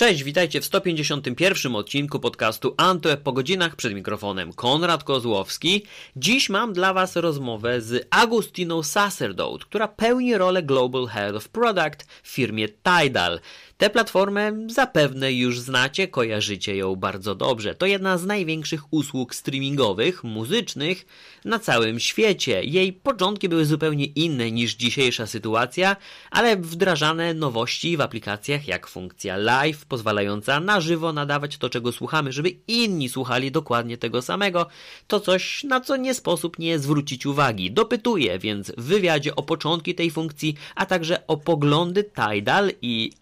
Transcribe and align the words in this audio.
Cześć, 0.00 0.24
witajcie 0.24 0.60
w 0.60 0.64
151 0.64 1.76
odcinku 1.76 2.20
podcastu 2.20 2.74
Antweb 2.76 3.22
po 3.22 3.32
godzinach 3.32 3.76
przed 3.76 3.94
mikrofonem 3.94 4.52
Konrad 4.52 5.04
Kozłowski. 5.04 5.84
Dziś 6.16 6.48
mam 6.48 6.72
dla 6.72 6.92
Was 6.92 7.16
rozmowę 7.16 7.80
z 7.80 8.06
Agustiną 8.10 8.82
Sacerdote, 8.82 9.64
która 9.64 9.88
pełni 9.88 10.38
rolę 10.38 10.62
Global 10.62 11.06
Head 11.06 11.34
of 11.36 11.48
Product 11.48 12.06
w 12.22 12.28
firmie 12.28 12.68
Tidal. 12.68 13.40
Tę 13.80 13.90
platformę 13.90 14.52
zapewne 14.66 15.32
już 15.32 15.60
znacie, 15.60 16.08
kojarzycie 16.08 16.76
ją 16.76 16.96
bardzo 16.96 17.34
dobrze. 17.34 17.74
To 17.74 17.86
jedna 17.86 18.18
z 18.18 18.26
największych 18.26 18.92
usług 18.92 19.34
streamingowych, 19.34 20.24
muzycznych 20.24 21.06
na 21.44 21.58
całym 21.58 22.00
świecie. 22.00 22.64
Jej 22.64 22.92
początki 22.92 23.48
były 23.48 23.66
zupełnie 23.66 24.04
inne 24.04 24.50
niż 24.50 24.74
dzisiejsza 24.74 25.26
sytuacja, 25.26 25.96
ale 26.30 26.56
wdrażane 26.56 27.34
nowości 27.34 27.96
w 27.96 28.00
aplikacjach 28.00 28.68
jak 28.68 28.86
funkcja 28.86 29.36
live, 29.36 29.84
pozwalająca 29.84 30.60
na 30.60 30.80
żywo 30.80 31.12
nadawać 31.12 31.58
to, 31.58 31.70
czego 31.70 31.92
słuchamy, 31.92 32.32
żeby 32.32 32.50
inni 32.68 33.08
słuchali 33.08 33.50
dokładnie 33.50 33.98
tego 33.98 34.22
samego, 34.22 34.66
to 35.06 35.20
coś, 35.20 35.64
na 35.64 35.80
co 35.80 35.96
nie 35.96 36.14
sposób 36.14 36.58
nie 36.58 36.78
zwrócić 36.78 37.26
uwagi. 37.26 37.70
Dopytuję 37.70 38.38
więc 38.38 38.72
w 38.78 38.82
wywiadzie 38.82 39.36
o 39.36 39.42
początki 39.42 39.94
tej 39.94 40.10
funkcji, 40.10 40.54
a 40.74 40.86
także 40.86 41.26
o 41.26 41.36
poglądy 41.36 42.04
Tidal 42.04 42.70
i 42.82 43.12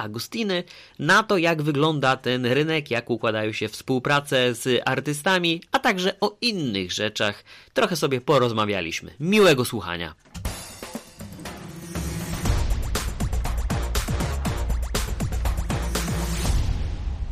Agustin 0.51 0.63
na 0.99 1.23
to, 1.23 1.39
jak 1.39 1.63
wygląda 1.63 2.17
ten 2.17 2.47
rynek, 2.47 2.91
jak 2.91 3.11
układają 3.11 3.53
się 3.53 3.69
współprace 3.69 4.55
z 4.55 4.83
artystami, 4.85 5.63
a 5.73 5.79
także 5.79 6.21
o 6.21 6.37
innych 6.41 6.93
rzeczach. 6.93 7.45
Trochę 7.75 7.97
sobie 7.97 8.21
porozmawialiśmy. 8.21 9.11
Miłego 9.21 9.65
słuchania. 9.65 10.15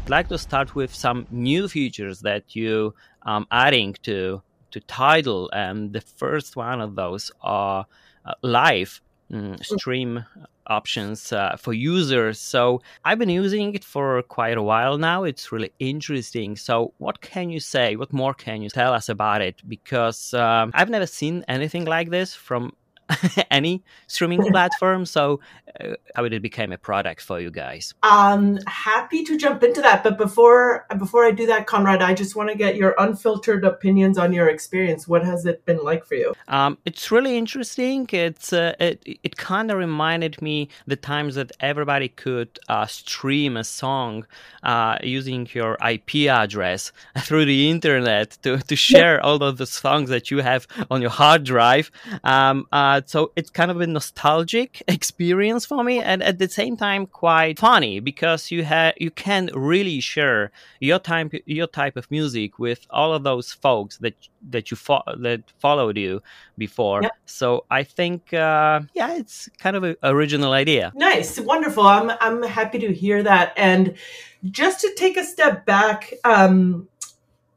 I'd 0.06 0.19
like 0.19 0.28
to 0.28 0.39
start 0.39 0.70
with 0.77 0.95
some 0.95 1.27
new 1.33 1.73
features 1.73 2.20
that 2.20 2.55
you 2.55 2.92
um, 3.27 3.45
adding 3.51 3.98
to 3.98 4.42
to 4.70 4.80
Tidal, 4.80 5.48
and 5.53 5.92
the 5.92 6.01
first 6.01 6.56
one 6.56 6.84
of 6.84 6.95
those 6.95 7.33
are 7.41 7.86
uh, 8.25 8.34
live 8.42 9.01
um, 9.33 9.56
stream 9.62 10.25
options 10.69 11.33
uh, 11.33 11.56
for 11.56 11.72
users. 11.72 12.39
So 12.39 12.83
I've 13.05 13.19
been 13.19 13.28
using 13.28 13.75
it 13.75 13.84
for 13.84 14.22
quite 14.22 14.56
a 14.56 14.62
while 14.62 14.98
now. 14.98 15.25
It's 15.25 15.53
really 15.53 15.73
interesting. 15.78 16.56
So 16.56 16.92
what 16.98 17.20
can 17.20 17.50
you 17.50 17.61
say? 17.61 17.97
What 17.97 18.12
more 18.12 18.34
can 18.34 18.62
you 18.62 18.70
tell 18.70 18.92
us 18.92 19.08
about 19.08 19.42
it? 19.42 19.62
Because 19.69 20.34
um, 20.34 20.70
I've 20.75 20.91
never 20.91 21.06
seen 21.06 21.45
anything 21.48 21.84
like 21.84 22.11
this 22.11 22.34
from 22.34 22.73
any 23.50 23.82
streaming 24.06 24.42
platform. 24.50 25.06
So 25.06 25.40
uh, 25.80 25.94
how 26.14 26.22
did 26.22 26.32
it 26.32 26.42
became 26.42 26.72
a 26.72 26.78
product 26.78 27.20
for 27.20 27.40
you 27.40 27.50
guys? 27.50 27.94
Um, 28.02 28.58
happy 28.66 29.22
to 29.24 29.36
jump 29.36 29.62
into 29.62 29.80
that, 29.82 30.02
but 30.02 30.16
before 30.16 30.86
before 30.98 31.24
I 31.24 31.30
do 31.30 31.46
that, 31.46 31.66
Conrad, 31.66 32.02
I 32.02 32.14
just 32.14 32.36
want 32.36 32.50
to 32.50 32.56
get 32.56 32.77
your 32.77 32.94
unfiltered 32.98 33.64
opinions 33.64 34.18
on 34.18 34.32
your 34.32 34.48
experience. 34.48 35.06
What 35.06 35.24
has 35.24 35.46
it 35.46 35.64
been 35.64 35.82
like 35.82 36.04
for 36.04 36.14
you? 36.14 36.34
Um, 36.48 36.78
it's 36.84 37.10
really 37.10 37.36
interesting. 37.36 38.08
It's 38.12 38.52
uh, 38.52 38.74
it 38.80 39.02
it 39.22 39.36
kind 39.36 39.70
of 39.70 39.78
reminded 39.78 40.40
me 40.40 40.68
the 40.86 40.96
times 40.96 41.34
that 41.34 41.52
everybody 41.60 42.08
could 42.08 42.58
uh, 42.68 42.86
stream 42.86 43.56
a 43.56 43.64
song 43.64 44.27
uh, 44.62 44.98
using 45.02 45.48
your 45.52 45.77
IP 45.86 46.28
address 46.28 46.92
through 47.18 47.44
the 47.44 47.70
internet 47.70 48.38
to 48.42 48.58
to 48.58 48.77
share 48.77 49.22
all 49.24 49.42
of 49.42 49.58
the 49.58 49.66
songs 49.66 50.10
that 50.10 50.30
you 50.30 50.38
have 50.38 50.66
on 50.90 51.00
your 51.00 51.10
hard 51.10 51.44
drive. 51.44 51.90
Um, 52.24 52.66
uh, 52.97 53.02
so 53.06 53.33
it's 53.36 53.50
kind 53.50 53.70
of 53.70 53.80
a 53.80 53.86
nostalgic 53.86 54.83
experience 54.89 55.66
for 55.66 55.84
me 55.84 56.00
and 56.00 56.22
at 56.22 56.39
the 56.39 56.48
same 56.48 56.77
time 56.77 57.06
quite 57.06 57.58
funny 57.58 58.00
because 58.00 58.50
you 58.50 58.64
have 58.64 58.94
you 58.98 59.11
can 59.11 59.50
really 59.55 60.00
share 60.00 60.50
your 60.80 60.98
time 60.98 61.30
your 61.44 61.67
type 61.67 61.97
of 61.97 62.11
music 62.11 62.58
with 62.58 62.86
all 62.91 63.12
of 63.12 63.22
those 63.22 63.52
folks 63.52 63.98
that 63.98 64.14
that 64.48 64.70
you 64.70 64.77
fo- 64.77 65.02
that 65.19 65.42
followed 65.58 65.97
you 65.97 66.22
before. 66.56 67.02
Yep. 67.02 67.12
so 67.27 67.64
i 67.70 67.83
think 67.83 68.33
uh, 68.33 68.80
yeah 68.95 69.14
it's 69.14 69.48
kind 69.58 69.77
of 69.77 69.83
an 69.84 69.96
original 70.02 70.52
idea. 70.52 70.92
Nice. 70.95 71.39
Wonderful. 71.39 71.86
I'm 71.86 72.11
i'm 72.20 72.42
happy 72.42 72.78
to 72.78 72.92
hear 72.92 73.23
that. 73.23 73.52
And 73.57 73.95
just 74.45 74.80
to 74.80 74.95
take 74.96 75.17
a 75.17 75.24
step 75.24 75.67
back 75.67 76.13
um 76.24 76.89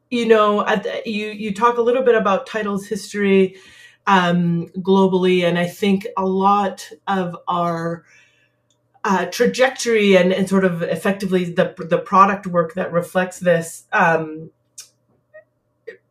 you 0.10 0.26
know 0.28 0.66
you 1.06 1.28
you 1.28 1.54
talk 1.54 1.78
a 1.78 1.82
little 1.82 2.04
bit 2.04 2.16
about 2.16 2.48
Tidal's 2.48 2.88
history 2.88 3.56
um, 4.10 4.66
globally. 4.80 5.44
And 5.44 5.58
I 5.60 5.68
think 5.68 6.08
a 6.18 6.26
lot 6.26 6.90
of 7.08 7.38
our 7.48 8.04
uh, 9.04 9.28
trajectory 9.28 10.18
and, 10.18 10.34
and 10.34 10.50
sort 10.50 10.66
of 10.66 10.82
effectively 10.82 11.46
the, 11.46 11.76
the 11.78 12.00
product 12.00 12.48
work 12.48 12.74
that 12.74 12.92
reflects 12.92 13.40
this 13.40 13.84
um, 13.94 14.50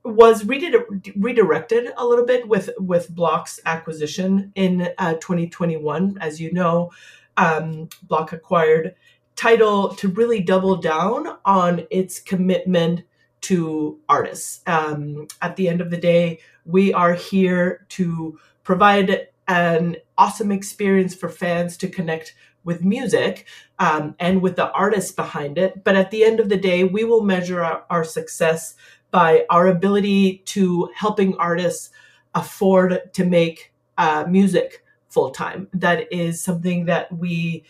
was 0.04 0.44
redirected 0.46 1.92
a 1.96 2.06
little 2.06 2.24
bit 2.24 2.48
with 2.48 2.70
with 2.78 3.14
Block's 3.14 3.60
acquisition 3.66 4.52
in 4.54 4.88
uh, 4.96 5.14
2021. 5.14 6.16
As 6.20 6.40
you 6.40 6.52
know, 6.52 6.92
um, 7.36 7.88
Block 8.04 8.32
acquired 8.32 8.94
Tidal 9.34 9.94
to 9.96 10.08
really 10.08 10.40
double 10.40 10.76
down 10.76 11.36
on 11.44 11.86
its 11.90 12.20
commitment 12.20 13.02
to 13.42 13.98
artists. 14.08 14.62
Um, 14.66 15.26
at 15.42 15.56
the 15.56 15.68
end 15.68 15.80
of 15.80 15.90
the 15.90 15.96
day, 15.96 16.40
we 16.68 16.92
are 16.92 17.14
here 17.14 17.86
to 17.88 18.38
provide 18.62 19.28
an 19.48 19.96
awesome 20.18 20.52
experience 20.52 21.14
for 21.14 21.28
fans 21.30 21.76
to 21.78 21.88
connect 21.88 22.34
with 22.62 22.84
music 22.84 23.46
um, 23.78 24.14
and 24.20 24.42
with 24.42 24.56
the 24.56 24.70
artists 24.72 25.10
behind 25.10 25.56
it. 25.56 25.82
But 25.82 25.96
at 25.96 26.10
the 26.10 26.22
end 26.22 26.38
of 26.38 26.50
the 26.50 26.58
day, 26.58 26.84
we 26.84 27.04
will 27.04 27.22
measure 27.22 27.64
our, 27.64 27.84
our 27.88 28.04
success 28.04 28.74
by 29.10 29.46
our 29.48 29.66
ability 29.66 30.42
to 30.46 30.90
helping 30.94 31.34
artists 31.38 31.90
afford 32.34 33.14
to 33.14 33.24
make 33.24 33.72
uh, 33.96 34.26
music 34.28 34.84
full 35.08 35.30
time. 35.30 35.68
That 35.72 36.12
is 36.12 36.42
something 36.42 36.84
that 36.84 37.10
we 37.10 37.64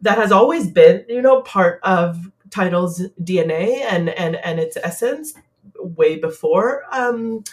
that 0.00 0.16
has 0.16 0.32
always 0.32 0.70
been, 0.70 1.04
you 1.08 1.20
know, 1.20 1.42
part 1.42 1.80
of 1.82 2.30
Tidal's 2.50 3.02
DNA 3.22 3.82
and 3.82 4.08
and 4.08 4.36
and 4.36 4.58
its 4.58 4.78
essence 4.78 5.34
way 5.78 6.16
before 6.16 6.84
um, 6.90 7.44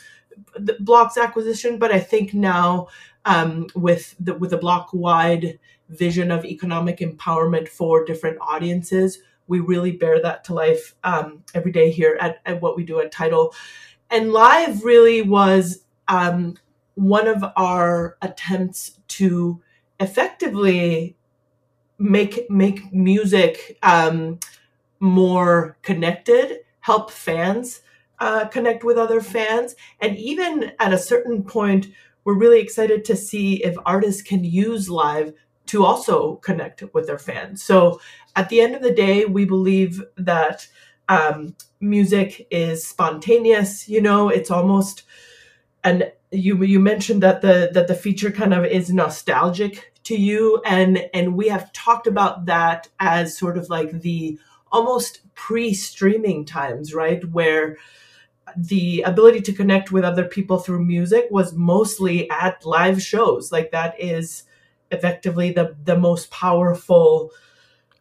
Block's 0.80 1.18
acquisition. 1.18 1.78
But 1.78 1.92
I 1.92 2.00
think 2.00 2.34
now 2.34 2.88
um, 3.26 3.68
with 3.76 4.16
the 4.20 4.34
with 4.36 4.52
the 4.52 4.58
block 4.58 4.90
wide 4.94 5.60
vision 5.90 6.32
of 6.32 6.46
economic 6.46 7.00
empowerment 7.00 7.68
for 7.68 8.06
different 8.06 8.38
audiences, 8.42 9.20
we 9.48 9.60
really 9.60 9.92
bear 9.92 10.22
that 10.22 10.44
to 10.46 10.54
life 10.54 10.96
um, 11.04 11.44
every 11.54 11.72
day 11.72 11.92
here 11.92 12.18
at, 12.20 12.40
at 12.46 12.62
what 12.62 12.76
we 12.76 12.84
do 12.84 13.00
at 13.00 13.12
Tidal. 13.12 13.54
And 14.10 14.32
live 14.32 14.84
really 14.84 15.22
was 15.22 15.84
um, 16.08 16.56
one 16.96 17.28
of 17.28 17.44
our 17.56 18.18
attempts 18.22 19.00
to 19.10 19.62
effectively 20.00 21.16
make 21.98 22.50
make 22.50 22.94
music 22.94 23.78
um, 23.84 24.40
more 25.00 25.78
connected, 25.82 26.60
help 26.82 27.12
fans 27.12 27.82
uh, 28.20 28.46
connect 28.48 28.84
with 28.84 28.98
other 28.98 29.22
fans. 29.22 29.76
And 30.00 30.18
even 30.18 30.72
at 30.80 30.94
a 30.94 30.98
certain 30.98 31.44
point, 31.44 31.88
we're 32.24 32.38
really 32.38 32.60
excited 32.60 33.06
to 33.06 33.16
see 33.16 33.64
if 33.64 33.76
artists 33.86 34.22
can 34.22 34.44
use 34.44 34.90
live 34.90 35.34
to 35.68 35.86
also 35.86 36.36
connect 36.38 36.84
with 36.94 37.08
their 37.08 37.18
fans. 37.18 37.64
So 37.64 38.00
at 38.36 38.50
the 38.50 38.62
end 38.62 38.76
of 38.76 38.82
the 38.82 38.94
day, 38.94 39.26
we 39.26 39.46
believe 39.46 40.04
that 40.18 40.68
um, 41.10 41.56
music 41.80 42.48
is 42.52 42.86
spontaneous. 42.86 43.88
You 43.88 44.02
know, 44.02 44.30
it's 44.30 44.52
almost, 44.52 45.04
and 45.84 46.12
you 46.32 46.62
you 46.64 46.80
mentioned 46.80 47.24
that 47.24 47.42
the 47.42 47.70
that 47.74 47.88
the 47.88 47.96
feature 47.96 48.32
kind 48.32 48.54
of 48.54 48.66
is 48.66 48.92
nostalgic 48.92 49.94
to 50.06 50.16
you, 50.16 50.62
and 50.66 51.10
and 51.14 51.36
we 51.36 51.48
have 51.48 51.72
talked 51.74 52.08
about 52.08 52.46
that 52.46 52.90
as 53.00 53.38
sort 53.38 53.58
of 53.58 53.70
like 53.70 54.02
the 54.02 54.40
almost 54.72 55.22
pre-streaming 55.36 56.46
times, 56.46 56.94
right? 56.94 57.24
Where 57.30 57.78
the 58.58 59.02
ability 59.02 59.42
to 59.42 59.54
connect 59.54 59.92
with 59.92 60.04
other 60.04 60.26
people 60.26 60.60
through 60.60 60.84
music 60.84 61.28
was 61.32 61.54
mostly 61.54 62.30
at 62.30 62.66
live 62.66 63.02
shows. 63.02 63.52
Like 63.52 63.72
that 63.72 64.00
is 64.00 64.44
effectively 64.92 65.52
the 65.52 65.76
the 65.84 65.98
most 65.98 66.32
powerful 66.32 67.32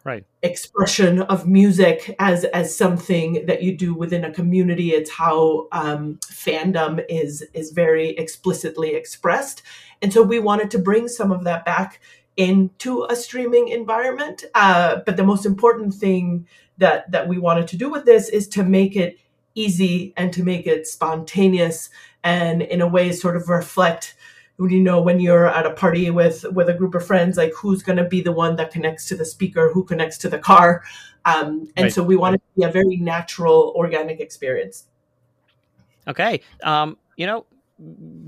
right. 0.05 0.25
expression 0.43 1.23
of 1.23 1.47
music 1.49 2.15
as 2.19 2.45
as 2.45 2.77
something 2.77 3.47
that 3.47 3.63
you 3.63 3.77
do 3.77 3.95
within 3.95 4.25
a 4.25 4.33
community. 4.33 4.91
It's 4.91 5.11
how 5.11 5.69
um, 5.73 6.19
fandom 6.25 7.05
is 7.09 7.45
is 7.53 7.71
very 7.71 8.11
explicitly 8.11 8.95
expressed. 8.95 9.63
And 10.03 10.13
so 10.13 10.23
we 10.23 10.39
wanted 10.39 10.71
to 10.73 10.79
bring 10.79 11.09
some 11.09 11.33
of 11.33 11.45
that 11.45 11.65
back 11.65 12.01
into 12.37 13.07
a 13.09 13.17
streaming 13.17 13.69
environment. 13.69 14.45
Uh, 14.55 15.01
but 15.07 15.17
the 15.17 15.25
most 15.25 15.47
important 15.47 15.95
thing 15.95 16.47
that 16.79 17.11
that 17.11 17.29
we 17.29 17.39
wanted 17.39 17.69
to 17.69 17.77
do 17.77 17.89
with 17.89 18.05
this 18.05 18.29
is 18.29 18.49
to 18.49 18.63
make 18.63 18.97
it 18.97 19.19
easy 19.55 20.13
and 20.17 20.33
to 20.33 20.43
make 20.43 20.67
it 20.67 20.87
spontaneous 20.87 21.91
and 22.23 22.63
in 22.63 22.81
a 22.81 22.87
way 22.87 23.13
sort 23.13 23.37
of 23.37 23.49
reflect 23.49 24.17
you 24.59 24.81
know 24.81 25.01
when 25.01 25.21
you're 25.21 25.47
at 25.47 25.67
a 25.67 25.71
party 25.71 26.11
with 26.11 26.45
with 26.53 26.69
a 26.69 26.75
group 26.75 26.95
of 26.95 27.05
friends 27.05 27.37
like 27.37 27.53
who's 27.55 27.83
going 27.83 27.97
to 27.97 28.05
be 28.05 28.21
the 28.21 28.33
one 28.33 28.57
that 28.57 28.71
connects 28.71 29.07
to 29.07 29.17
the 29.17 29.25
speaker 29.25 29.71
who 29.73 29.85
connects 29.85 30.17
to 30.19 30.29
the 30.29 30.39
car 30.39 30.83
um, 31.25 31.69
and 31.77 31.85
right. 31.85 31.93
so 31.93 32.03
we 32.03 32.17
want 32.17 32.35
it 32.35 32.39
to 32.39 32.61
be 32.61 32.65
a 32.65 32.71
very 32.71 32.97
natural 32.97 33.73
organic 33.77 34.21
experience 34.21 34.85
okay 36.07 36.41
um, 36.63 36.97
you 37.17 37.27
know 37.27 37.47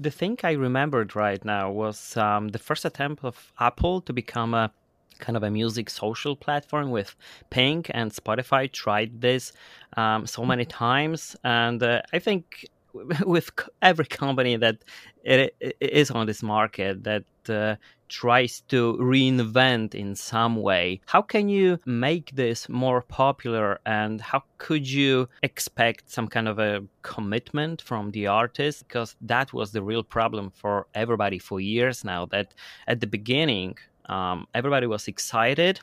the 0.01 0.11
thing 0.11 0.37
i 0.43 0.53
remembered 0.53 1.15
right 1.15 1.45
now 1.45 1.71
was 1.71 2.17
um, 2.17 2.49
the 2.49 2.59
first 2.59 2.85
attempt 2.85 3.25
of 3.25 3.53
apple 3.61 4.01
to 4.01 4.13
become 4.13 4.53
a 4.55 4.73
kind 5.19 5.37
of 5.37 5.43
a 5.43 5.51
music 5.51 5.91
social 5.91 6.37
platform 6.37 6.91
with 6.91 7.17
Ping 7.51 7.85
and 7.91 8.11
Spotify 8.11 8.71
tried 8.71 9.21
this 9.21 9.53
um, 9.97 10.27
so 10.27 10.45
many 10.45 10.65
times, 10.65 11.37
and 11.45 11.83
uh, 11.83 12.03
I 12.13 12.19
think 12.19 12.69
with 13.27 13.51
every 13.83 14.07
company 14.07 14.57
that 14.57 14.79
it, 15.25 15.55
it 15.61 15.77
is 15.81 16.11
on 16.11 16.27
this 16.27 16.43
market 16.43 17.05
that 17.05 17.25
uh, 17.49 17.77
tries 18.09 18.61
to 18.69 18.97
reinvent 19.01 19.95
in 19.95 20.15
some 20.15 20.57
way. 20.57 21.01
How 21.07 21.23
can 21.23 21.49
you 21.49 21.79
make 21.85 22.31
this 22.35 22.69
more 22.69 23.03
popular 23.03 23.81
and 23.85 24.21
how 24.21 24.45
could 24.59 24.89
you 24.89 25.29
expect 25.43 26.11
some 26.11 26.29
kind 26.29 26.49
of 26.49 26.59
a 26.59 26.85
commitment 27.03 27.83
from 27.83 28.13
the 28.13 28.29
artist? 28.29 28.87
Because 28.87 29.17
that 29.21 29.53
was 29.53 29.73
the 29.73 29.83
real 29.83 30.03
problem 30.03 30.51
for 30.51 30.87
everybody 30.95 31.39
for 31.39 31.61
years 31.61 32.05
now. 32.05 32.27
That 32.27 32.55
at 32.87 33.01
the 33.01 33.07
beginning, 33.07 33.77
um, 34.07 34.47
everybody 34.55 34.87
was 34.87 35.09
excited 35.09 35.81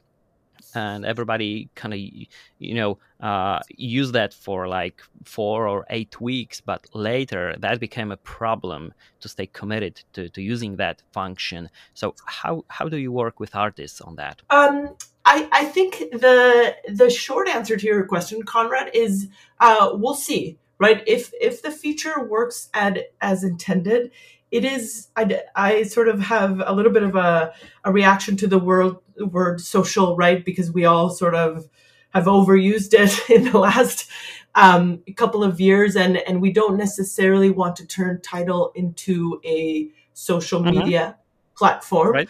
and 0.75 1.05
everybody 1.05 1.69
kind 1.75 1.93
of 1.93 1.99
you 1.99 2.73
know 2.73 2.97
uh, 3.19 3.59
used 3.77 4.13
that 4.13 4.33
for 4.33 4.67
like 4.67 5.01
four 5.23 5.67
or 5.67 5.85
eight 5.89 6.19
weeks 6.19 6.61
but 6.61 6.85
later 6.93 7.55
that 7.59 7.79
became 7.79 8.11
a 8.11 8.17
problem 8.17 8.93
to 9.19 9.29
stay 9.29 9.45
committed 9.47 10.01
to, 10.13 10.29
to 10.29 10.41
using 10.41 10.75
that 10.77 11.01
function. 11.11 11.69
So 11.93 12.15
how 12.25 12.65
how 12.67 12.89
do 12.89 12.97
you 12.97 13.11
work 13.11 13.39
with 13.39 13.55
artists 13.55 14.01
on 14.01 14.15
that? 14.15 14.41
Um, 14.49 14.95
I, 15.25 15.47
I 15.51 15.65
think 15.65 15.99
the 16.11 16.75
the 16.87 17.09
short 17.09 17.47
answer 17.47 17.77
to 17.77 17.85
your 17.85 18.05
question 18.05 18.43
conrad 18.43 18.91
is 18.93 19.29
uh, 19.59 19.91
we'll 19.93 20.15
see 20.15 20.57
right? 20.79 21.03
If 21.07 21.31
if 21.39 21.61
the 21.61 21.71
feature 21.71 22.23
works 22.23 22.69
as 22.73 23.43
intended 23.43 24.11
it 24.53 24.63
is 24.63 25.07
I, 25.15 25.41
I 25.55 25.83
sort 25.83 26.07
of 26.07 26.19
have 26.21 26.61
a 26.63 26.71
little 26.71 26.91
bit 26.91 27.01
of 27.01 27.15
a, 27.15 27.51
a 27.83 27.91
reaction 27.91 28.37
to 28.37 28.47
the 28.47 28.59
word 28.59 28.95
word 29.17 29.59
social 29.59 30.15
right 30.15 30.45
because 30.45 30.71
we 30.71 30.85
all 30.85 31.09
sort 31.09 31.33
of 31.33 31.67
have 32.11 32.25
overused 32.25 32.93
it 32.93 33.29
in 33.35 33.51
the 33.51 33.57
last 33.57 34.09
um, 34.53 35.01
couple 35.15 35.43
of 35.43 35.59
years 35.59 35.95
and 35.95 36.17
and 36.17 36.39
we 36.39 36.53
don't 36.53 36.77
necessarily 36.77 37.49
want 37.49 37.75
to 37.77 37.87
turn 37.87 38.21
Tidal 38.21 38.71
into 38.75 39.41
a 39.43 39.89
social 40.13 40.61
mm-hmm. 40.61 40.77
media 40.77 41.17
platform 41.57 42.13
right. 42.13 42.29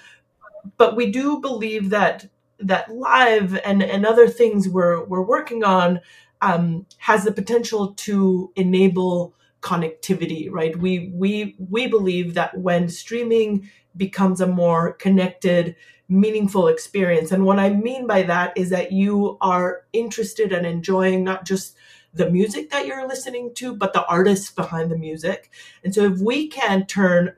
but 0.78 0.96
we 0.96 1.12
do 1.12 1.42
believe 1.42 1.90
that 1.90 2.26
that 2.58 2.90
live 2.96 3.60
and 3.66 3.84
and 3.84 4.06
other 4.06 4.30
things 4.30 4.70
we're 4.70 5.04
we're 5.04 5.22
working 5.22 5.66
on 5.66 6.00
um, 6.42 6.86
has 7.00 7.26
the 7.26 7.34
potential 7.34 7.94
to 7.96 8.52
enable 8.56 9.36
connectivity, 9.64 10.50
right? 10.52 10.78
We 10.78 11.12
we 11.14 11.56
we 11.58 11.88
believe 11.88 12.34
that 12.34 12.58
when 12.58 12.90
streaming 12.90 13.70
becomes 13.96 14.42
a 14.42 14.48
more 14.48 14.94
connected, 14.94 15.76
meaningful 16.10 16.68
experience, 16.68 17.32
and 17.32 17.46
what 17.46 17.60
I 17.60 17.70
mean 17.70 18.06
by 18.06 18.24
that 18.24 18.56
is 18.58 18.70
that 18.70 18.92
you 18.92 19.38
are 19.42 19.84
interested 19.94 20.52
and 20.52 20.66
enjoying 20.66 21.24
not 21.24 21.46
just 21.46 21.76
the 22.14 22.30
music 22.30 22.70
that 22.70 22.86
you're 22.86 23.08
listening 23.08 23.54
to, 23.56 23.76
but 23.76 23.94
the 23.94 24.06
artists 24.06 24.52
behind 24.52 24.92
the 24.92 24.98
music. 24.98 25.50
And 25.84 25.96
so 25.96 26.04
if 26.04 26.20
we 26.20 26.48
can 26.48 26.86
turn 26.86 27.36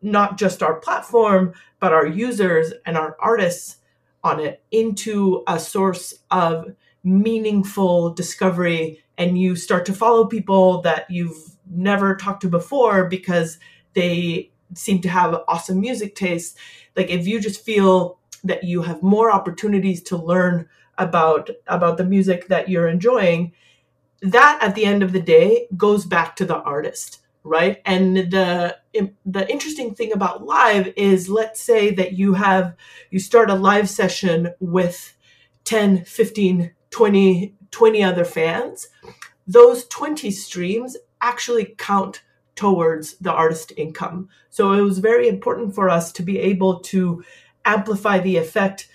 not 0.00 0.38
just 0.38 0.62
our 0.62 0.76
platform, 0.76 1.52
but 1.80 1.92
our 1.92 2.06
users 2.06 2.72
and 2.86 2.96
our 2.96 3.16
artists 3.20 3.78
on 4.22 4.40
it 4.40 4.62
into 4.70 5.42
a 5.46 5.58
source 5.58 6.14
of 6.30 6.74
meaningful 7.02 8.14
discovery 8.14 9.04
and 9.18 9.38
you 9.38 9.54
start 9.54 9.86
to 9.86 9.92
follow 9.92 10.26
people 10.26 10.80
that 10.82 11.10
you've 11.10 11.56
never 11.70 12.16
talked 12.16 12.42
to 12.42 12.48
before 12.48 13.04
because 13.04 13.58
they 13.94 14.50
seem 14.74 15.00
to 15.02 15.08
have 15.08 15.42
awesome 15.48 15.80
music 15.80 16.14
taste. 16.14 16.58
Like 16.96 17.10
if 17.10 17.26
you 17.26 17.40
just 17.40 17.64
feel 17.64 18.18
that 18.44 18.64
you 18.64 18.82
have 18.82 19.02
more 19.02 19.30
opportunities 19.30 20.02
to 20.04 20.16
learn 20.16 20.68
about 20.98 21.50
about 21.66 21.98
the 21.98 22.04
music 22.04 22.48
that 22.48 22.68
you're 22.68 22.88
enjoying, 22.88 23.52
that 24.22 24.58
at 24.62 24.74
the 24.74 24.84
end 24.84 25.02
of 25.02 25.12
the 25.12 25.20
day 25.20 25.66
goes 25.76 26.04
back 26.04 26.36
to 26.36 26.44
the 26.44 26.56
artist, 26.56 27.20
right? 27.42 27.80
And 27.84 28.16
the 28.16 28.76
the 29.26 29.50
interesting 29.50 29.94
thing 29.94 30.12
about 30.12 30.44
live 30.44 30.92
is 30.96 31.28
let's 31.28 31.60
say 31.60 31.92
that 31.94 32.12
you 32.12 32.34
have 32.34 32.76
you 33.10 33.18
start 33.18 33.50
a 33.50 33.54
live 33.54 33.88
session 33.88 34.54
with 34.60 35.16
10, 35.64 36.04
15, 36.04 36.72
20 36.90 37.54
20 37.70 38.04
other 38.04 38.24
fans. 38.24 38.86
Those 39.48 39.86
20 39.88 40.30
streams 40.30 40.96
actually 41.24 41.74
count 41.78 42.22
towards 42.54 43.16
the 43.18 43.32
artist 43.32 43.72
income. 43.76 44.28
So 44.50 44.72
it 44.72 44.82
was 44.82 44.98
very 44.98 45.28
important 45.28 45.74
for 45.74 45.90
us 45.90 46.12
to 46.12 46.22
be 46.22 46.38
able 46.38 46.80
to 46.80 47.24
amplify 47.64 48.18
the 48.20 48.36
effect 48.36 48.88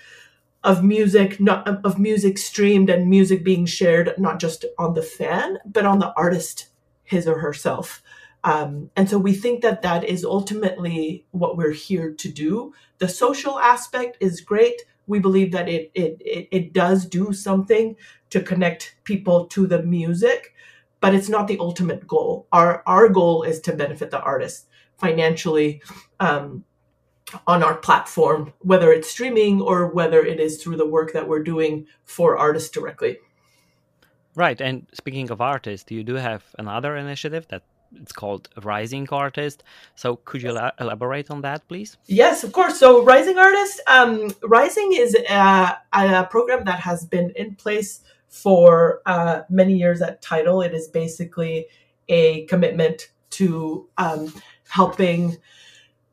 of 0.63 0.83
music 0.83 1.39
not 1.39 1.67
of 1.85 1.97
music 1.97 2.37
streamed 2.37 2.89
and 2.89 3.09
music 3.09 3.43
being 3.45 3.65
shared 3.65 4.13
not 4.17 4.39
just 4.39 4.65
on 4.77 4.93
the 4.93 5.01
fan 5.01 5.57
but 5.65 5.85
on 5.85 5.99
the 5.99 6.13
artist 6.15 6.67
his 7.03 7.27
or 7.27 7.39
herself. 7.39 8.03
Um, 8.43 8.91
and 8.95 9.09
so 9.09 9.17
we 9.17 9.33
think 9.33 9.61
that 9.61 9.81
that 9.81 10.03
is 10.03 10.23
ultimately 10.23 11.25
what 11.31 11.57
we're 11.57 11.71
here 11.71 12.13
to 12.13 12.29
do. 12.29 12.73
The 12.99 13.07
social 13.07 13.57
aspect 13.59 14.17
is 14.19 14.41
great. 14.41 14.81
We 15.07 15.19
believe 15.19 15.51
that 15.53 15.67
it 15.67 15.91
it 15.95 16.17
it, 16.19 16.47
it 16.51 16.73
does 16.73 17.05
do 17.05 17.33
something 17.33 17.95
to 18.29 18.41
connect 18.41 18.95
people 19.05 19.47
to 19.47 19.65
the 19.65 19.81
music 19.81 20.53
but 21.01 21.15
it's 21.15 21.29
not 21.29 21.47
the 21.47 21.59
ultimate 21.59 22.07
goal. 22.07 22.47
Our 22.51 22.83
our 22.85 23.09
goal 23.09 23.43
is 23.43 23.59
to 23.61 23.73
benefit 23.73 24.11
the 24.11 24.21
artist 24.21 24.67
financially 24.97 25.81
um, 26.19 26.63
on 27.47 27.63
our 27.63 27.75
platform, 27.75 28.53
whether 28.59 28.91
it's 28.91 29.09
streaming 29.09 29.61
or 29.61 29.87
whether 29.87 30.19
it 30.19 30.39
is 30.39 30.61
through 30.61 30.77
the 30.77 30.87
work 30.87 31.13
that 31.13 31.27
we're 31.27 31.43
doing 31.43 31.85
for 32.03 32.37
artists 32.37 32.69
directly. 32.69 33.17
Right. 34.35 34.59
And 34.59 34.87
speaking 34.93 35.31
of 35.31 35.41
artists, 35.41 35.91
you 35.91 36.03
do 36.03 36.15
have 36.15 36.43
another 36.57 36.95
initiative 36.95 37.47
that 37.49 37.63
it's 37.95 38.11
called 38.11 38.49
Rising 38.63 39.07
Artist. 39.11 39.63
So 39.95 40.17
could 40.17 40.41
you 40.41 40.57
elaborate 40.79 41.31
on 41.31 41.41
that, 41.41 41.67
please? 41.67 41.97
Yes, 42.05 42.43
of 42.43 42.51
course. 42.51 42.79
So 42.79 43.03
Rising 43.03 43.37
Artist, 43.37 43.81
um, 43.87 44.31
Rising 44.43 44.93
is 44.93 45.15
a, 45.15 45.77
a 45.93 46.27
program 46.29 46.65
that 46.65 46.79
has 46.79 47.05
been 47.05 47.31
in 47.35 47.55
place 47.55 48.01
for 48.29 49.01
uh, 49.05 49.41
many 49.49 49.75
years 49.75 50.01
at 50.01 50.21
Tidal. 50.21 50.61
It 50.61 50.73
is 50.73 50.87
basically 50.87 51.67
a 52.07 52.45
commitment 52.45 53.09
to 53.31 53.87
um, 53.97 54.33
helping 54.67 55.37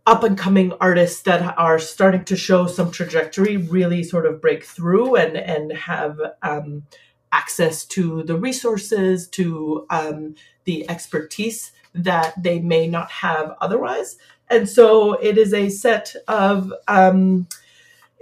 up 0.06 0.22
and 0.22 0.38
coming 0.38 0.72
artists 0.80 1.22
that 1.22 1.58
are 1.58 1.78
starting 1.78 2.24
to 2.24 2.36
show 2.36 2.66
some 2.66 2.90
trajectory 2.90 3.56
really 3.56 4.02
sort 4.02 4.24
of 4.26 4.40
break 4.40 4.64
through 4.64 5.16
and 5.16 5.36
and 5.36 5.72
have 5.72 6.18
um, 6.42 6.84
access 7.32 7.84
to 7.84 8.22
the 8.22 8.36
resources 8.36 9.26
to 9.28 9.84
um, 9.90 10.34
the 10.64 10.88
expertise 10.88 11.72
that 11.92 12.40
they 12.40 12.60
may 12.60 12.86
not 12.86 13.10
have 13.10 13.54
otherwise 13.60 14.16
and 14.48 14.68
so 14.68 15.14
it 15.14 15.36
is 15.38 15.52
a 15.52 15.68
set 15.68 16.14
of 16.28 16.72
um, 16.86 17.48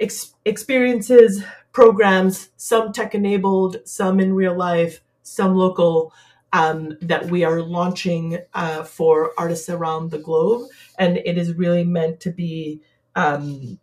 ex- 0.01 0.35
experiences 0.45 1.43
programs, 1.75 2.49
some 2.57 2.93
tech 2.93 3.15
enabled, 3.15 3.77
some 3.85 4.19
in 4.21 4.33
real 4.33 4.57
life, 4.57 5.03
some 5.23 5.55
local, 5.55 6.15
um, 6.55 6.97
that 7.03 7.27
we 7.27 7.45
are 7.45 7.61
launching 7.61 8.39
uh, 8.55 8.85
for 8.85 9.33
artists 9.37 9.69
around 9.69 10.11
the 10.11 10.19
globe. 10.19 10.71
And 10.99 11.19
it 11.19 11.37
is 11.37 11.53
really 11.53 11.85
meant 11.85 12.21
to 12.21 12.31
be 12.31 12.81
um, 13.17 13.79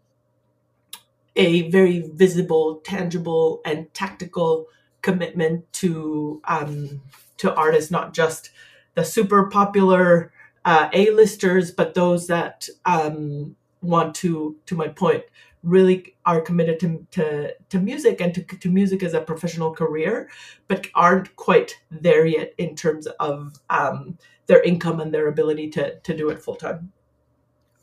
a 1.36 1.70
very 1.70 2.10
visible, 2.14 2.82
tangible, 2.84 3.62
and 3.66 3.94
tactical 3.94 4.68
commitment 5.02 5.72
to 5.74 6.42
um, 6.46 7.02
to 7.38 7.54
artists, 7.56 7.92
not 7.92 8.14
just 8.14 8.52
the 8.96 9.04
super 9.04 9.48
popular 9.48 10.32
uh, 10.64 10.90
A-listers, 10.94 11.72
but 11.72 11.94
those 11.94 12.28
that 12.28 12.70
um, 12.86 13.56
want 13.82 14.14
to, 14.16 14.56
to 14.68 14.76
my 14.76 14.88
point, 14.88 15.24
really 15.64 16.16
are 16.26 16.42
committed 16.42 16.80
to, 16.80 17.06
to, 17.12 17.54
to 17.70 17.80
music 17.80 18.22
and 18.22 18.34
to, 18.34 18.44
to 18.44 18.70
music 18.70 19.04
as 19.04 19.14
a 19.14 19.22
professional 19.22 19.74
career, 19.74 20.30
but 20.68 20.88
aren't 20.96 21.36
quite 21.36 21.80
there 21.90 22.26
yet 22.26 22.54
in 22.58 22.76
terms 22.76 23.08
of 23.20 23.54
um, 23.70 24.18
their 24.48 24.62
income 24.64 25.00
and 25.00 25.14
their 25.14 25.28
ability 25.28 25.70
to, 25.70 26.00
to 26.00 26.16
do 26.16 26.30
it 26.30 26.42
full 26.42 26.56
time. 26.56 26.92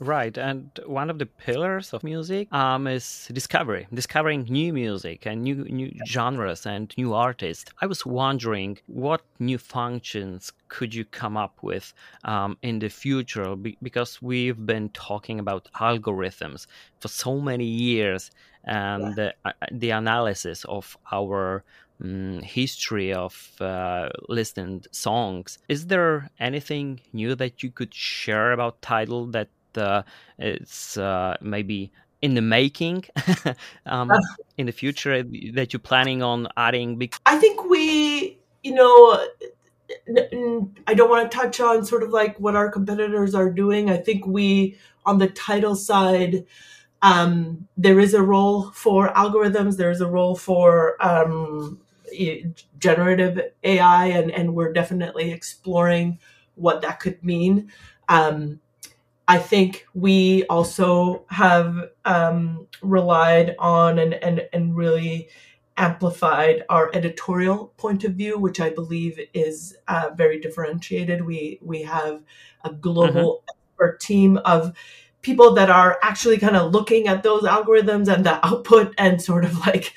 Right, 0.00 0.38
and 0.38 0.70
one 0.86 1.10
of 1.10 1.18
the 1.18 1.26
pillars 1.26 1.92
of 1.92 2.04
music 2.04 2.52
um, 2.52 2.86
is 2.86 3.28
discovery, 3.32 3.88
discovering 3.92 4.44
new 4.44 4.72
music 4.72 5.26
and 5.26 5.42
new 5.42 5.64
new 5.64 5.90
genres 6.06 6.66
and 6.66 6.94
new 6.96 7.14
artists. 7.14 7.72
I 7.80 7.86
was 7.86 8.06
wondering 8.06 8.78
what 8.86 9.22
new 9.40 9.58
functions 9.58 10.52
could 10.68 10.94
you 10.94 11.04
come 11.04 11.36
up 11.36 11.58
with 11.62 11.92
um, 12.22 12.56
in 12.62 12.78
the 12.78 12.90
future 12.90 13.56
because 13.56 14.22
we've 14.22 14.64
been 14.64 14.90
talking 14.90 15.40
about 15.40 15.68
algorithms 15.74 16.68
for 17.00 17.08
so 17.08 17.40
many 17.40 17.66
years 17.66 18.30
and 18.62 19.02
yeah. 19.02 19.14
the, 19.16 19.34
uh, 19.44 19.52
the 19.72 19.90
analysis 19.90 20.64
of 20.66 20.96
our 21.10 21.64
um, 22.04 22.40
history 22.42 23.12
of 23.12 23.50
uh, 23.60 24.10
listened 24.28 24.86
songs. 24.92 25.58
Is 25.68 25.86
there 25.86 26.30
anything 26.38 27.00
new 27.12 27.34
that 27.34 27.64
you 27.64 27.72
could 27.72 27.92
share 27.92 28.52
about 28.52 28.80
Tidal 28.80 29.26
that 29.32 29.48
uh, 29.78 30.02
it's 30.38 30.96
uh, 30.96 31.36
maybe 31.40 31.92
in 32.20 32.34
the 32.34 32.42
making 32.42 33.04
um, 33.86 34.10
in 34.56 34.66
the 34.66 34.72
future 34.72 35.22
that 35.22 35.72
you're 35.72 35.80
planning 35.80 36.22
on 36.22 36.48
adding? 36.56 36.96
Big- 36.96 37.14
I 37.26 37.38
think 37.38 37.64
we, 37.64 38.38
you 38.62 38.74
know, 38.74 39.26
I 40.86 40.94
don't 40.94 41.10
want 41.10 41.30
to 41.30 41.36
touch 41.36 41.60
on 41.60 41.84
sort 41.84 42.02
of 42.02 42.10
like 42.10 42.38
what 42.38 42.56
our 42.56 42.70
competitors 42.70 43.34
are 43.34 43.50
doing. 43.50 43.90
I 43.90 43.96
think 43.96 44.26
we, 44.26 44.76
on 45.06 45.18
the 45.18 45.28
Tidal 45.28 45.76
side, 45.76 46.44
um, 47.02 47.68
there 47.76 48.00
is 48.00 48.14
a 48.14 48.22
role 48.22 48.70
for 48.72 49.08
algorithms. 49.10 49.76
There's 49.76 50.00
a 50.00 50.08
role 50.08 50.34
for 50.34 50.96
um, 51.04 51.80
generative 52.78 53.40
AI, 53.62 54.06
and, 54.06 54.30
and 54.30 54.54
we're 54.54 54.72
definitely 54.72 55.32
exploring 55.32 56.18
what 56.56 56.82
that 56.82 57.00
could 57.00 57.22
mean. 57.24 57.70
Um, 58.08 58.60
I 59.28 59.38
think 59.38 59.86
we 59.94 60.44
also 60.46 61.26
have 61.28 61.90
um, 62.06 62.66
relied 62.82 63.54
on 63.58 63.98
and, 63.98 64.14
and, 64.14 64.48
and 64.54 64.74
really 64.74 65.28
amplified 65.76 66.64
our 66.70 66.90
editorial 66.94 67.74
point 67.76 68.04
of 68.04 68.14
view, 68.14 68.38
which 68.38 68.58
I 68.58 68.70
believe 68.70 69.20
is 69.34 69.76
uh, 69.86 70.10
very 70.16 70.40
differentiated. 70.40 71.24
We 71.24 71.60
we 71.62 71.82
have 71.82 72.22
a 72.64 72.72
global 72.72 73.44
expert 73.48 74.00
team 74.00 74.38
of 74.38 74.74
people 75.20 75.54
that 75.54 75.68
are 75.68 75.98
actually 76.02 76.38
kind 76.38 76.56
of 76.56 76.72
looking 76.72 77.06
at 77.06 77.22
those 77.22 77.42
algorithms 77.42 78.12
and 78.12 78.24
the 78.24 78.44
output 78.46 78.94
and 78.96 79.20
sort 79.20 79.44
of 79.44 79.58
like 79.66 79.92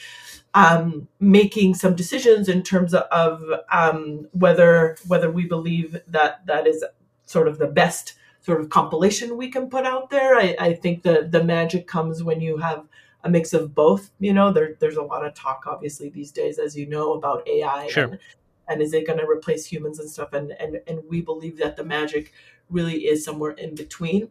um, 0.53 1.07
making 1.21 1.75
some 1.75 1.95
decisions 1.95 2.49
in 2.49 2.63
terms 2.63 2.93
of 2.93 3.41
um, 3.71 4.27
whether 4.33 4.97
whether 5.07 5.31
we 5.31 5.45
believe 5.45 6.01
that 6.05 6.45
that 6.45 6.67
is 6.67 6.83
sort 7.25 7.47
of 7.47 7.57
the 7.59 7.67
best 7.67 8.15
sort 8.41 8.59
of 8.59 8.69
compilation 8.69 9.37
we 9.37 9.49
can 9.49 9.69
put 9.69 9.85
out 9.85 10.09
there. 10.09 10.35
I, 10.35 10.55
I 10.59 10.73
think 10.73 11.03
the 11.03 11.27
the 11.29 11.43
magic 11.43 11.87
comes 11.87 12.23
when 12.23 12.41
you 12.41 12.57
have 12.57 12.87
a 13.23 13.29
mix 13.29 13.53
of 13.53 13.73
both. 13.75 14.11
You 14.19 14.33
know, 14.33 14.51
there, 14.51 14.75
there's 14.79 14.97
a 14.97 15.03
lot 15.03 15.25
of 15.25 15.33
talk, 15.33 15.65
obviously, 15.67 16.09
these 16.09 16.31
days, 16.31 16.57
as 16.59 16.75
you 16.75 16.87
know, 16.87 17.13
about 17.13 17.47
AI 17.47 17.87
sure. 17.87 18.05
and, 18.05 18.19
and 18.67 18.81
is 18.81 18.93
it 18.93 19.07
going 19.07 19.19
to 19.19 19.27
replace 19.27 19.65
humans 19.65 19.99
and 19.99 20.09
stuff. 20.09 20.33
And, 20.33 20.51
and 20.59 20.81
and 20.87 21.01
we 21.07 21.21
believe 21.21 21.57
that 21.59 21.75
the 21.75 21.83
magic 21.83 22.33
really 22.69 23.07
is 23.07 23.23
somewhere 23.23 23.51
in 23.51 23.75
between. 23.75 24.29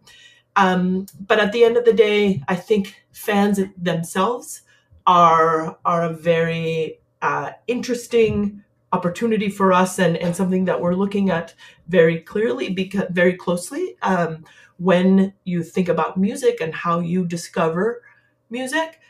Um, 0.56 1.06
but 1.26 1.38
at 1.38 1.52
the 1.52 1.64
end 1.64 1.76
of 1.76 1.84
the 1.84 1.92
day, 1.92 2.42
I 2.48 2.56
think 2.56 3.04
fans 3.12 3.60
themselves 3.76 4.62
are 5.06 5.78
are 5.84 6.04
a 6.04 6.12
very 6.12 7.00
uh, 7.22 7.52
interesting 7.66 8.62
opportunity 8.92 9.48
for 9.48 9.72
us 9.72 9.98
and, 9.98 10.16
and 10.16 10.34
something 10.34 10.64
that 10.64 10.80
we're 10.80 10.94
looking 10.94 11.30
at 11.30 11.54
very 11.88 12.20
clearly 12.20 12.70
because 12.70 13.06
very 13.10 13.34
closely 13.34 13.96
um, 14.02 14.44
when 14.78 15.32
you 15.44 15.62
think 15.62 15.88
about 15.88 16.16
music 16.16 16.60
and 16.60 16.74
how 16.74 16.98
you 16.98 17.26
discover 17.26 18.02
music 18.50 19.00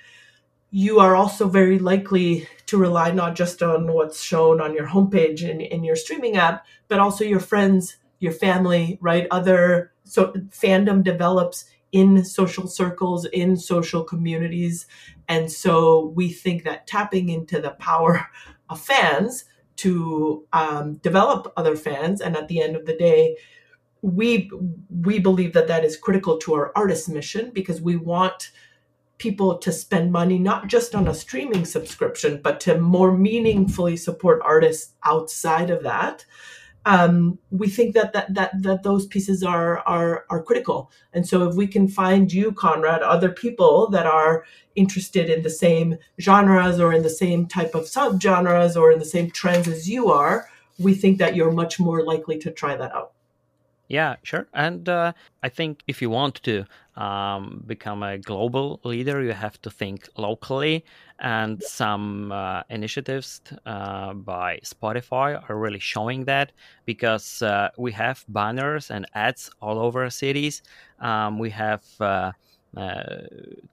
you 0.70 1.00
are 1.00 1.16
also 1.16 1.48
very 1.48 1.78
likely 1.78 2.46
to 2.66 2.76
rely 2.78 3.10
not 3.10 3.34
just 3.34 3.62
on 3.62 3.92
what's 3.92 4.22
shown 4.22 4.60
on 4.60 4.72
your 4.74 4.86
homepage 4.86 5.48
and 5.48 5.60
in 5.60 5.82
your 5.82 5.96
streaming 5.96 6.36
app 6.36 6.64
but 6.88 6.98
also 7.00 7.24
your 7.24 7.40
friends 7.40 7.96
your 8.20 8.32
family 8.32 8.98
right? 9.00 9.26
Other 9.30 9.92
so 10.04 10.32
fandom 10.50 11.02
develops 11.02 11.64
in 11.92 12.24
social 12.24 12.68
circles 12.68 13.24
in 13.26 13.56
social 13.56 14.04
communities 14.04 14.86
and 15.28 15.50
so 15.50 16.12
we 16.14 16.30
think 16.30 16.62
that 16.64 16.86
tapping 16.86 17.28
into 17.30 17.60
the 17.60 17.70
power 17.70 18.28
of 18.68 18.80
fans 18.80 19.44
to 19.80 20.44
um, 20.52 20.94
develop 20.96 21.52
other 21.56 21.76
fans 21.76 22.20
and 22.20 22.36
at 22.36 22.48
the 22.48 22.60
end 22.60 22.76
of 22.76 22.84
the 22.86 22.96
day 22.96 23.36
we 24.02 24.50
we 25.02 25.18
believe 25.18 25.52
that 25.52 25.68
that 25.68 25.84
is 25.84 25.96
critical 25.96 26.38
to 26.38 26.54
our 26.54 26.72
artist 26.74 27.08
mission 27.08 27.50
because 27.52 27.80
we 27.80 27.96
want 27.96 28.50
people 29.18 29.58
to 29.58 29.70
spend 29.70 30.10
money 30.10 30.38
not 30.38 30.66
just 30.66 30.94
on 30.94 31.08
a 31.08 31.14
streaming 31.14 31.64
subscription 31.64 32.40
but 32.42 32.60
to 32.60 32.78
more 32.78 33.16
meaningfully 33.16 33.96
support 33.96 34.40
artists 34.44 34.94
outside 35.04 35.70
of 35.70 35.82
that 35.82 36.24
um, 36.86 37.38
we 37.50 37.68
think 37.68 37.94
that, 37.94 38.12
that 38.12 38.32
that 38.34 38.62
that 38.62 38.82
those 38.82 39.06
pieces 39.06 39.42
are 39.42 39.78
are 39.80 40.24
are 40.30 40.42
critical. 40.42 40.90
And 41.12 41.26
so, 41.26 41.48
if 41.48 41.54
we 41.54 41.66
can 41.66 41.88
find 41.88 42.32
you, 42.32 42.52
Conrad, 42.52 43.02
other 43.02 43.30
people 43.30 43.88
that 43.90 44.06
are 44.06 44.44
interested 44.76 45.28
in 45.28 45.42
the 45.42 45.50
same 45.50 45.98
genres 46.20 46.80
or 46.80 46.92
in 46.92 47.02
the 47.02 47.10
same 47.10 47.46
type 47.46 47.74
of 47.74 47.84
subgenres 47.84 48.76
or 48.76 48.92
in 48.92 48.98
the 48.98 49.04
same 49.04 49.30
trends 49.30 49.68
as 49.68 49.88
you 49.88 50.10
are, 50.10 50.48
we 50.78 50.94
think 50.94 51.18
that 51.18 51.36
you're 51.36 51.52
much 51.52 51.78
more 51.78 52.04
likely 52.04 52.38
to 52.38 52.50
try 52.50 52.76
that 52.76 52.94
out. 52.94 53.12
Yeah, 53.90 54.16
sure. 54.22 54.46
And 54.54 54.88
uh, 54.88 55.12
I 55.42 55.48
think 55.48 55.82
if 55.88 56.00
you 56.00 56.10
want 56.10 56.36
to 56.44 56.64
um, 56.96 57.64
become 57.66 58.04
a 58.04 58.18
global 58.18 58.80
leader, 58.84 59.20
you 59.20 59.32
have 59.32 59.60
to 59.62 59.70
think 59.70 60.08
locally. 60.16 60.84
And 61.18 61.60
some 61.60 62.30
uh, 62.30 62.62
initiatives 62.70 63.40
uh, 63.66 64.14
by 64.14 64.60
Spotify 64.64 65.42
are 65.50 65.58
really 65.58 65.80
showing 65.80 66.24
that 66.26 66.52
because 66.86 67.42
uh, 67.42 67.70
we 67.76 67.90
have 67.92 68.24
banners 68.28 68.92
and 68.92 69.06
ads 69.14 69.50
all 69.60 69.80
over 69.80 70.08
cities. 70.08 70.62
Um, 71.00 71.40
we 71.40 71.50
have 71.50 71.82
uh, 71.98 72.30
uh, 72.76 73.02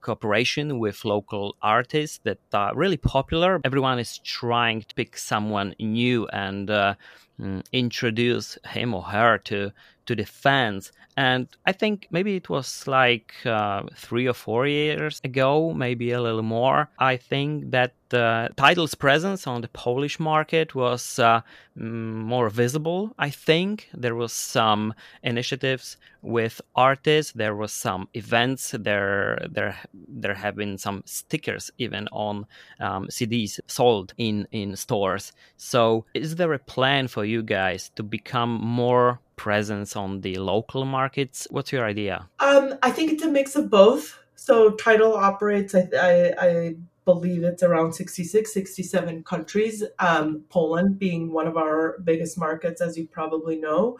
cooperation 0.01 0.79
with 0.79 1.05
local 1.05 1.55
artists 1.61 2.19
that 2.23 2.39
are 2.53 2.75
really 2.75 2.97
popular. 2.97 3.59
Everyone 3.63 3.99
is 3.99 4.17
trying 4.19 4.81
to 4.81 4.95
pick 4.95 5.17
someone 5.17 5.75
new 5.79 6.27
and 6.29 6.69
uh, 6.69 6.95
mm, 7.39 7.63
introduce 7.71 8.57
him 8.67 8.93
or 8.95 9.03
her 9.03 9.37
to 9.39 9.71
to 10.07 10.15
the 10.15 10.25
fans. 10.25 10.91
And 11.15 11.47
I 11.65 11.71
think 11.71 12.07
maybe 12.11 12.35
it 12.35 12.49
was 12.49 12.87
like 12.87 13.33
uh, 13.45 13.83
three 13.95 14.27
or 14.27 14.33
four 14.33 14.67
years 14.67 15.19
ago, 15.23 15.73
maybe 15.73 16.11
a 16.11 16.21
little 16.21 16.43
more. 16.43 16.89
I 16.99 17.17
think 17.17 17.71
that 17.71 17.93
the 18.09 18.49
Tidal's 18.55 18.95
presence 18.95 19.47
on 19.47 19.61
the 19.61 19.67
Polish 19.69 20.19
market 20.19 20.75
was 20.75 21.17
uh, 21.19 21.41
more 21.75 22.49
visible. 22.49 23.15
I 23.17 23.31
think 23.31 23.89
there 23.93 24.15
was 24.15 24.31
some 24.31 24.93
initiatives 25.23 25.97
with 26.21 26.61
artists. 26.75 27.33
There 27.33 27.55
was 27.55 27.71
some 27.71 28.07
events. 28.13 28.75
There, 28.77 29.39
there, 29.49 29.75
there 29.93 30.35
have 30.35 30.55
been 30.55 30.77
some 30.77 31.01
stickers 31.05 31.71
even 31.79 32.07
on 32.11 32.45
um, 32.79 33.07
CDs 33.07 33.59
sold 33.67 34.13
in 34.17 34.47
in 34.51 34.75
stores. 34.75 35.31
So, 35.57 36.05
is 36.13 36.35
there 36.35 36.53
a 36.53 36.59
plan 36.59 37.07
for 37.07 37.25
you 37.25 37.41
guys 37.43 37.89
to 37.95 38.03
become 38.03 38.51
more 38.61 39.19
presence 39.37 39.95
on 39.95 40.21
the 40.21 40.35
local 40.35 40.83
markets? 40.83 41.47
What's 41.49 41.71
your 41.71 41.85
idea? 41.85 42.27
Um, 42.39 42.75
I 42.83 42.91
think 42.91 43.13
it's 43.13 43.23
a 43.23 43.29
mix 43.29 43.55
of 43.55 43.69
both. 43.69 44.19
So 44.35 44.71
Tidal 44.71 45.15
operates, 45.15 45.73
I, 45.73 45.87
I, 45.97 46.33
I 46.39 46.75
believe 47.05 47.43
it's 47.43 47.63
around 47.63 47.93
66, 47.93 48.53
67 48.53 49.23
countries, 49.23 49.83
um, 49.99 50.43
Poland 50.49 50.99
being 50.99 51.31
one 51.31 51.47
of 51.47 51.55
our 51.55 51.97
biggest 52.03 52.37
markets, 52.37 52.81
as 52.81 52.97
you 52.97 53.07
probably 53.07 53.55
know. 53.55 53.97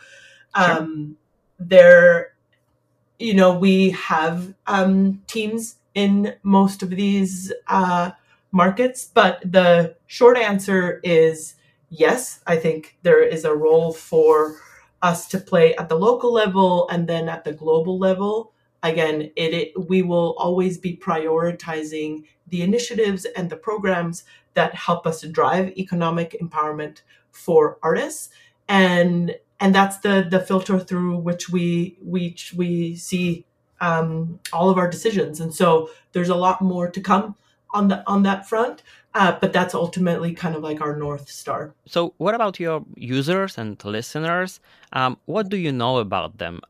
Um, 0.53 1.15
sure. 1.59 1.67
There, 1.67 2.33
you 3.17 3.33
know, 3.33 3.57
we 3.57 3.91
have 3.91 4.53
um, 4.67 5.21
teams 5.27 5.77
in 5.95 6.35
most 6.43 6.83
of 6.83 6.89
these 6.89 7.51
uh, 7.67 8.11
markets, 8.51 9.09
but 9.13 9.41
the 9.43 9.95
short 10.07 10.37
answer 10.37 10.99
is 11.03 11.55
yes, 11.89 12.41
I 12.45 12.57
think 12.57 12.97
there 13.03 13.23
is 13.23 13.45
a 13.45 13.55
role 13.55 13.93
for 13.93 14.57
us 15.01 15.27
to 15.29 15.39
play 15.39 15.75
at 15.75 15.89
the 15.89 15.95
local 15.95 16.33
level 16.33 16.87
and 16.89 17.07
then 17.07 17.29
at 17.29 17.43
the 17.43 17.53
global 17.53 17.97
level. 17.99 18.53
Again 18.83 19.31
it, 19.35 19.53
it, 19.53 19.89
we 19.89 20.01
will 20.01 20.35
always 20.37 20.77
be 20.77 20.95
prioritizing 20.97 22.23
the 22.47 22.61
initiatives 22.61 23.25
and 23.35 23.49
the 23.49 23.57
programs 23.57 24.23
that 24.53 24.73
help 24.73 25.05
us 25.05 25.21
drive 25.21 25.69
economic 25.77 26.35
empowerment 26.41 27.01
for 27.31 27.77
artists. 27.83 28.29
And 28.67 29.35
and 29.59 29.73
that's 29.73 29.99
the 29.99 30.27
the 30.29 30.39
filter 30.39 30.79
through 30.79 31.17
which 31.17 31.49
we 31.49 31.97
we 32.03 32.35
we 32.55 32.95
see 32.95 33.45
um, 33.81 34.39
all 34.53 34.69
of 34.69 34.77
our 34.77 34.89
decisions. 34.89 35.39
And 35.39 35.53
so 35.53 35.89
there's 36.11 36.29
a 36.29 36.35
lot 36.35 36.61
more 36.61 36.89
to 36.89 37.01
come 37.01 37.35
on 37.71 37.87
the 37.89 38.03
on 38.07 38.23
that 38.23 38.47
front 38.47 38.81
uh, 39.17 39.35
but 39.41 39.51
that's 39.51 39.73
ultimately 39.73 40.31
kind 40.33 40.55
of 40.55 40.61
like 40.61 40.79
our 40.79 40.95
north 40.95 41.27
star. 41.27 41.73
So, 41.87 42.13
what 42.17 42.35
about 42.35 42.59
your 42.59 42.85
users 42.95 43.57
and 43.57 43.83
listeners? 43.83 44.59
Um, 44.93 45.17
what 45.25 45.49
do 45.49 45.57
you 45.57 45.71
know 45.71 45.97
about 45.97 46.37
them? 46.37 46.61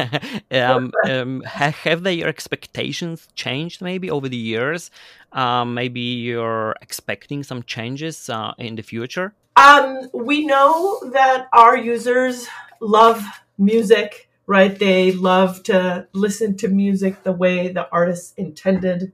um, 0.52 0.92
um, 1.10 1.42
have 1.42 2.04
their 2.04 2.28
expectations 2.28 3.26
changed 3.34 3.82
maybe 3.82 4.08
over 4.08 4.28
the 4.28 4.36
years? 4.36 4.90
Um, 5.32 5.74
maybe 5.74 6.00
you're 6.00 6.76
expecting 6.80 7.42
some 7.42 7.64
changes 7.64 8.30
uh, 8.30 8.54
in 8.56 8.76
the 8.76 8.82
future? 8.82 9.34
Um, 9.56 10.08
we 10.14 10.46
know 10.46 11.00
that 11.12 11.48
our 11.52 11.76
users 11.76 12.46
love 12.80 13.24
music, 13.58 14.28
right? 14.46 14.78
They 14.78 15.10
love 15.10 15.64
to 15.64 16.06
listen 16.12 16.56
to 16.58 16.68
music 16.68 17.24
the 17.24 17.32
way 17.32 17.68
the 17.68 17.90
artist 17.90 18.34
intended 18.36 19.12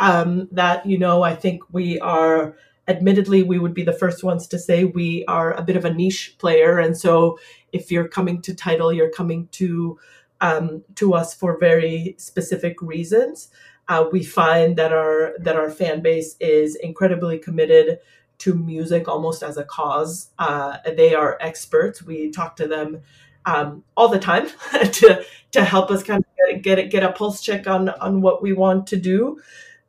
um, 0.00 0.48
that 0.52 0.84
you 0.86 0.98
know 0.98 1.22
i 1.22 1.34
think 1.34 1.62
we 1.72 1.98
are 2.00 2.56
admittedly 2.88 3.42
we 3.42 3.58
would 3.58 3.74
be 3.74 3.82
the 3.84 3.92
first 3.92 4.24
ones 4.24 4.46
to 4.48 4.58
say 4.58 4.84
we 4.84 5.24
are 5.26 5.52
a 5.52 5.62
bit 5.62 5.76
of 5.76 5.84
a 5.84 5.92
niche 5.92 6.34
player. 6.38 6.78
And 6.78 6.96
so 6.96 7.38
if 7.72 7.92
you're 7.92 8.08
coming 8.08 8.40
to 8.42 8.54
Tidal 8.54 8.92
you're 8.92 9.10
coming 9.10 9.48
to 9.52 9.98
um, 10.40 10.84
to 10.94 11.14
us 11.14 11.34
for 11.34 11.58
very 11.58 12.14
specific 12.18 12.80
reasons. 12.80 13.48
Uh, 13.88 14.04
we 14.12 14.22
find 14.22 14.76
that 14.76 14.92
our 14.92 15.34
that 15.40 15.56
our 15.56 15.70
fan 15.70 16.00
base 16.00 16.36
is 16.40 16.76
incredibly 16.76 17.38
committed 17.38 17.98
to 18.38 18.54
music 18.54 19.08
almost 19.08 19.42
as 19.42 19.56
a 19.56 19.64
cause. 19.64 20.30
Uh, 20.38 20.76
they 20.96 21.14
are 21.14 21.38
experts. 21.40 22.02
We 22.02 22.30
talk 22.30 22.54
to 22.56 22.68
them 22.68 23.00
um, 23.46 23.82
all 23.96 24.08
the 24.08 24.18
time 24.18 24.48
to 24.72 25.24
to 25.52 25.64
help 25.64 25.90
us 25.90 26.02
kind 26.02 26.24
of 26.24 26.62
get, 26.62 26.62
get 26.62 26.90
get 26.90 27.02
a 27.02 27.12
pulse 27.12 27.42
check 27.42 27.66
on 27.66 27.88
on 27.88 28.20
what 28.20 28.42
we 28.42 28.52
want 28.52 28.86
to 28.88 28.96
do 28.96 29.40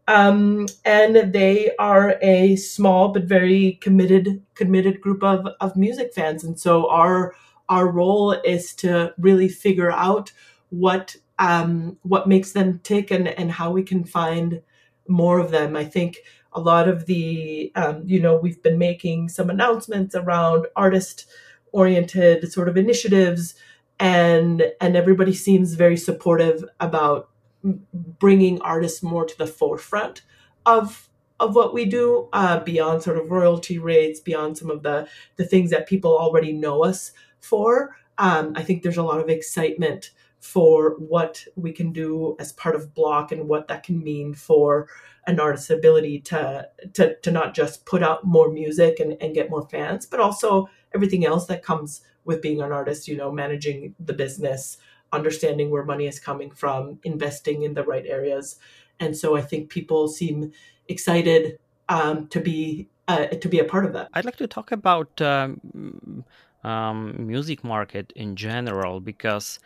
um, 0.10 0.66
and 0.86 1.32
they 1.34 1.72
are 1.78 2.18
a 2.24 2.56
small 2.56 3.10
but 3.10 3.26
very 3.26 3.74
committed 3.74 4.44
committed 4.56 5.00
group 5.00 5.24
of, 5.24 5.48
of 5.62 5.76
music 5.76 6.14
fans. 6.16 6.44
And 6.44 6.60
so 6.60 6.90
our 6.90 7.36
our 7.70 7.88
role 7.88 8.32
is 8.32 8.74
to 8.76 9.14
really 9.20 9.48
figure 9.48 9.92
out 9.92 10.32
what 10.72 11.16
um, 11.38 11.98
what 12.02 12.28
makes 12.28 12.54
them 12.54 12.80
tick 12.84 13.12
and, 13.12 13.28
and 13.28 13.52
how 13.52 13.70
we 13.70 13.84
can 13.84 14.04
find 14.04 14.64
more 15.08 15.38
of 15.38 15.52
them. 15.52 15.76
I 15.76 15.86
think 15.86 16.18
a 16.54 16.60
lot 16.60 16.90
of 16.90 17.06
the 17.06 17.72
um, 17.76 18.02
you 18.08 18.20
know 18.20 18.36
we've 18.36 18.64
been 18.64 18.80
making 18.80 19.30
some 19.30 19.52
announcements 19.52 20.16
around 20.16 20.66
artist 20.76 21.28
oriented 21.72 22.52
sort 22.52 22.68
of 22.68 22.78
initiatives 22.78 23.54
and 24.00 24.72
and 24.82 24.96
everybody 24.96 25.36
seems 25.36 25.76
very 25.76 25.98
supportive 25.98 26.66
about 26.80 27.30
bringing 27.64 28.62
artists 28.62 29.04
more 29.04 29.26
to 29.26 29.38
the 29.38 29.48
forefront 29.48 30.22
of 30.66 31.10
of 31.40 31.56
what 31.56 31.74
we 31.74 31.86
do 31.86 32.28
uh, 32.34 32.60
beyond 32.60 33.02
sort 33.02 33.18
of 33.18 33.32
royalty 33.32 33.80
rates 33.80 34.20
beyond 34.20 34.58
some 34.58 34.70
of 34.70 34.84
the 34.84 35.08
the 35.38 35.46
things 35.46 35.70
that 35.70 35.88
people 35.88 36.18
already 36.18 36.54
know 36.54 36.84
us 36.84 37.12
for. 37.40 37.96
Um, 38.18 38.52
i 38.58 38.64
think 38.64 38.84
there's 38.84 38.98
a 38.98 39.04
lot 39.04 39.22
of 39.22 39.30
excitement 39.30 40.12
for 40.40 40.96
what 41.00 41.46
we 41.56 41.72
can 41.72 41.92
do 41.92 42.36
as 42.40 42.54
part 42.54 42.76
of 42.76 42.94
block 42.94 43.32
and 43.32 43.48
what 43.48 43.68
that 43.68 43.84
can 43.84 44.02
mean 44.02 44.34
for 44.34 44.88
an 45.28 45.40
artist's 45.40 45.70
ability 45.70 46.20
to 46.22 46.68
to, 46.94 47.16
to 47.18 47.32
not 47.32 47.54
just 47.54 47.86
put 47.86 48.02
out 48.02 48.26
more 48.26 48.52
music 48.52 49.00
and, 49.00 49.18
and 49.22 49.36
get 49.36 49.50
more 49.50 49.68
fans 49.70 50.06
but 50.06 50.20
also 50.20 50.68
everything 50.96 51.26
else 51.26 51.46
that 51.46 51.64
comes 51.64 52.02
with 52.24 52.42
being 52.42 52.62
an 52.62 52.72
artist 52.72 53.08
you 53.08 53.18
know 53.18 53.32
managing 53.32 53.94
the 54.00 54.14
business 54.14 54.78
understanding 55.12 55.70
where 55.70 55.84
money 55.84 56.08
is 56.08 56.20
coming 56.20 56.52
from, 56.52 57.00
investing 57.04 57.64
in 57.64 57.74
the 57.74 57.84
right 57.84 58.06
areas. 58.06 58.58
And 59.00 59.16
so 59.16 59.36
I 59.36 59.42
think 59.42 59.70
people 59.70 60.08
seem 60.08 60.52
excited 60.88 61.58
um, 61.88 62.28
to 62.28 62.40
be 62.40 62.90
uh, 63.08 63.26
to 63.28 63.50
be 63.50 63.60
a 63.60 63.64
part 63.64 63.86
of 63.86 63.94
that. 63.94 64.10
I'd 64.14 64.26
like 64.26 64.38
to 64.38 64.48
talk 64.48 64.72
about 64.72 65.20
um, 65.22 66.24
um, 66.64 67.28
music 67.28 67.64
market 67.64 68.14
in 68.16 68.36
general 68.36 69.00
because 69.00 69.60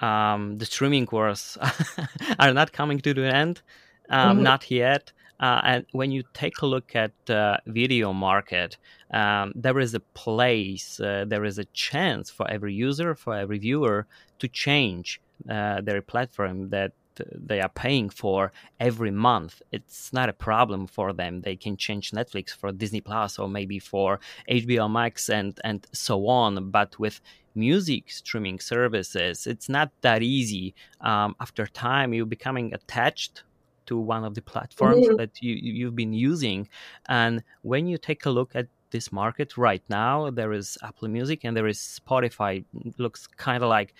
um, 0.00 0.58
the 0.58 0.66
streaming 0.66 1.08
wars 1.10 1.56
are 2.38 2.52
not 2.52 2.72
coming 2.72 2.98
to 3.00 3.14
the 3.14 3.34
end, 3.34 3.62
mm-hmm. 4.10 4.42
not 4.42 4.70
yet. 4.70 5.12
Uh, 5.40 5.60
and 5.64 5.86
when 5.92 6.10
you 6.10 6.22
take 6.34 6.60
a 6.60 6.66
look 6.66 6.94
at 6.94 7.12
the 7.26 7.58
video 7.66 8.12
market, 8.12 8.76
um, 9.12 9.52
there 9.54 9.78
is 9.80 9.94
a 9.94 10.00
place, 10.00 11.00
uh, 11.00 11.24
there 11.26 11.44
is 11.44 11.58
a 11.58 11.64
chance 11.66 12.30
for 12.30 12.48
every 12.50 12.74
user, 12.74 13.14
for 13.14 13.34
every 13.34 13.58
viewer 13.58 14.06
to 14.38 14.46
change 14.48 15.20
uh, 15.48 15.80
their 15.80 16.02
platform 16.02 16.68
that 16.68 16.92
they 17.34 17.60
are 17.60 17.68
paying 17.68 18.08
for 18.08 18.52
every 18.78 19.10
month. 19.10 19.62
It's 19.72 20.12
not 20.12 20.28
a 20.28 20.32
problem 20.32 20.86
for 20.86 21.12
them. 21.12 21.42
They 21.42 21.56
can 21.56 21.76
change 21.76 22.12
Netflix 22.12 22.50
for 22.50 22.72
Disney 22.72 23.00
Plus 23.00 23.38
or 23.38 23.48
maybe 23.48 23.78
for 23.78 24.20
HBO 24.48 24.90
Max 24.90 25.28
and 25.28 25.58
and 25.64 25.86
so 25.92 26.28
on. 26.28 26.70
But 26.70 26.98
with 26.98 27.20
music 27.54 28.10
streaming 28.10 28.60
services, 28.60 29.46
it's 29.46 29.68
not 29.68 29.90
that 30.02 30.22
easy. 30.22 30.74
Um, 31.00 31.34
after 31.40 31.66
time, 31.66 32.14
you're 32.14 32.26
becoming 32.26 32.72
attached 32.74 33.42
to 33.90 33.98
one 33.98 34.24
of 34.24 34.34
the 34.34 34.42
platforms 34.42 35.06
mm-hmm. 35.06 35.16
that 35.16 35.42
you 35.42 35.54
you've 35.54 35.96
been 35.96 36.14
using, 36.14 36.68
and 37.08 37.42
when 37.62 37.86
you 37.86 37.98
take 37.98 38.24
a 38.26 38.30
look 38.30 38.52
at 38.54 38.68
this 38.90 39.12
market 39.12 39.56
right 39.56 39.82
now, 39.88 40.30
there 40.30 40.52
is 40.52 40.78
Apple 40.82 41.08
Music 41.08 41.44
and 41.44 41.56
there 41.56 41.66
is 41.66 41.78
Spotify. 41.78 42.64
It 42.86 42.98
looks 42.98 43.26
kind 43.26 43.62
of 43.62 43.68
like 43.68 43.94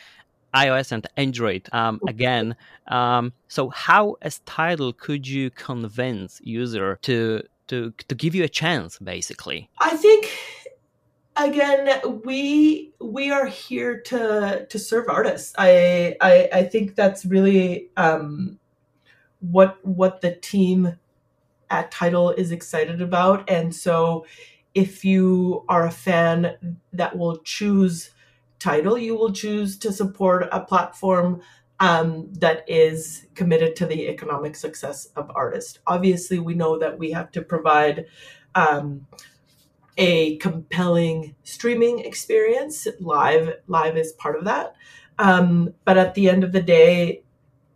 iOS 0.55 0.93
and 0.93 1.07
Android 1.17 1.69
um, 1.73 2.01
again. 2.09 2.57
Um, 2.89 3.33
so 3.49 3.71
how 3.71 4.17
as 4.23 4.41
Tidal 4.41 4.93
could 4.93 5.27
you 5.27 5.51
convince 5.51 6.41
user 6.43 6.99
to 7.03 7.43
to 7.69 7.93
to 8.09 8.15
give 8.15 8.35
you 8.35 8.45
a 8.45 8.49
chance 8.49 8.99
basically? 8.99 9.71
I 9.81 9.97
think 9.97 10.31
again 11.37 12.01
we 12.25 12.93
we 13.01 13.31
are 13.31 13.47
here 13.47 14.01
to 14.01 14.67
to 14.69 14.79
serve 14.79 15.09
artists. 15.09 15.55
I 15.57 16.17
I, 16.21 16.49
I 16.53 16.63
think 16.65 16.95
that's 16.95 17.25
really 17.25 17.91
um, 17.97 18.60
what 19.41 19.79
what 19.85 20.21
the 20.21 20.35
team 20.37 20.97
at 21.71 21.91
Tidal 21.91 22.31
is 22.31 22.51
excited 22.51 23.01
about 23.01 23.49
and 23.49 23.75
so 23.75 24.27
if 24.75 25.05
you 25.05 25.65
are 25.69 25.87
a 25.87 25.91
fan 25.91 26.79
that 26.93 27.17
will 27.17 27.39
choose 27.39 28.11
Tidal 28.59 28.99
you 28.99 29.17
will 29.17 29.33
choose 29.33 29.79
to 29.79 29.93
support 29.93 30.49
a 30.53 30.61
platform 30.61 31.43
um, 31.81 32.29
that 32.35 32.63
is 32.69 33.27
committed 33.35 33.75
to 33.77 33.87
the 33.87 34.09
economic 34.09 34.55
success 34.55 35.07
of 35.17 35.31
artists. 35.35 35.79
Obviously, 35.87 36.39
we 36.39 36.55
know 36.55 36.79
that 36.79 36.99
we 36.99 37.11
have 37.11 37.33
to 37.33 37.41
provide 37.41 38.05
um, 38.55 39.07
a 39.97 40.37
compelling 40.37 41.35
streaming 41.43 42.01
experience. 42.01 42.87
Live, 43.01 43.55
live 43.67 43.97
is 43.97 44.13
part 44.13 44.37
of 44.37 44.45
that. 44.45 44.75
Um, 45.19 45.75
but 45.85 45.97
at 45.97 46.15
the 46.15 46.29
end 46.29 46.45
of 46.45 46.53
the 46.53 46.63
day, 46.63 47.23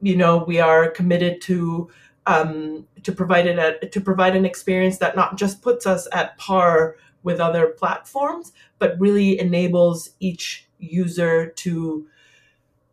you 0.04 0.16
know, 0.16 0.44
we 0.46 0.60
are 0.60 0.90
committed 0.90 1.40
to 1.40 1.90
um, 2.26 2.86
to 3.02 3.10
provide 3.10 3.46
it 3.46 3.90
to 3.90 4.00
provide 4.00 4.36
an 4.36 4.44
experience 4.44 4.98
that 4.98 5.16
not 5.16 5.38
just 5.38 5.62
puts 5.62 5.86
us 5.86 6.06
at 6.12 6.36
par 6.36 6.96
with 7.22 7.40
other 7.40 7.68
platforms, 7.68 8.52
but 8.78 9.00
really 9.00 9.40
enables 9.40 10.10
each 10.20 10.68
user 10.78 11.46
to 11.46 12.06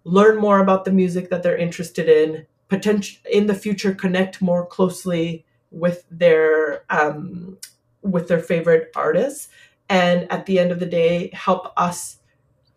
learn 0.06 0.38
more 0.38 0.62
about 0.62 0.86
the 0.86 0.92
music 0.92 1.30
that 1.30 1.44
they're 1.44 1.58
interested 1.58 2.08
in, 2.08 2.46
potential 2.70 3.20
in 3.30 3.48
the 3.48 3.56
future 3.56 3.94
connect 3.94 4.42
more 4.42 4.66
closely 4.66 5.46
with 5.70 6.06
their 6.10 6.86
um, 6.90 7.58
with 8.04 8.30
their 8.30 8.40
favorite 8.40 8.90
artists, 8.96 9.50
and 9.90 10.32
at 10.32 10.46
the 10.46 10.60
end 10.60 10.72
of 10.72 10.80
the 10.80 10.86
day, 10.86 11.30
help 11.34 11.74
us 11.76 12.21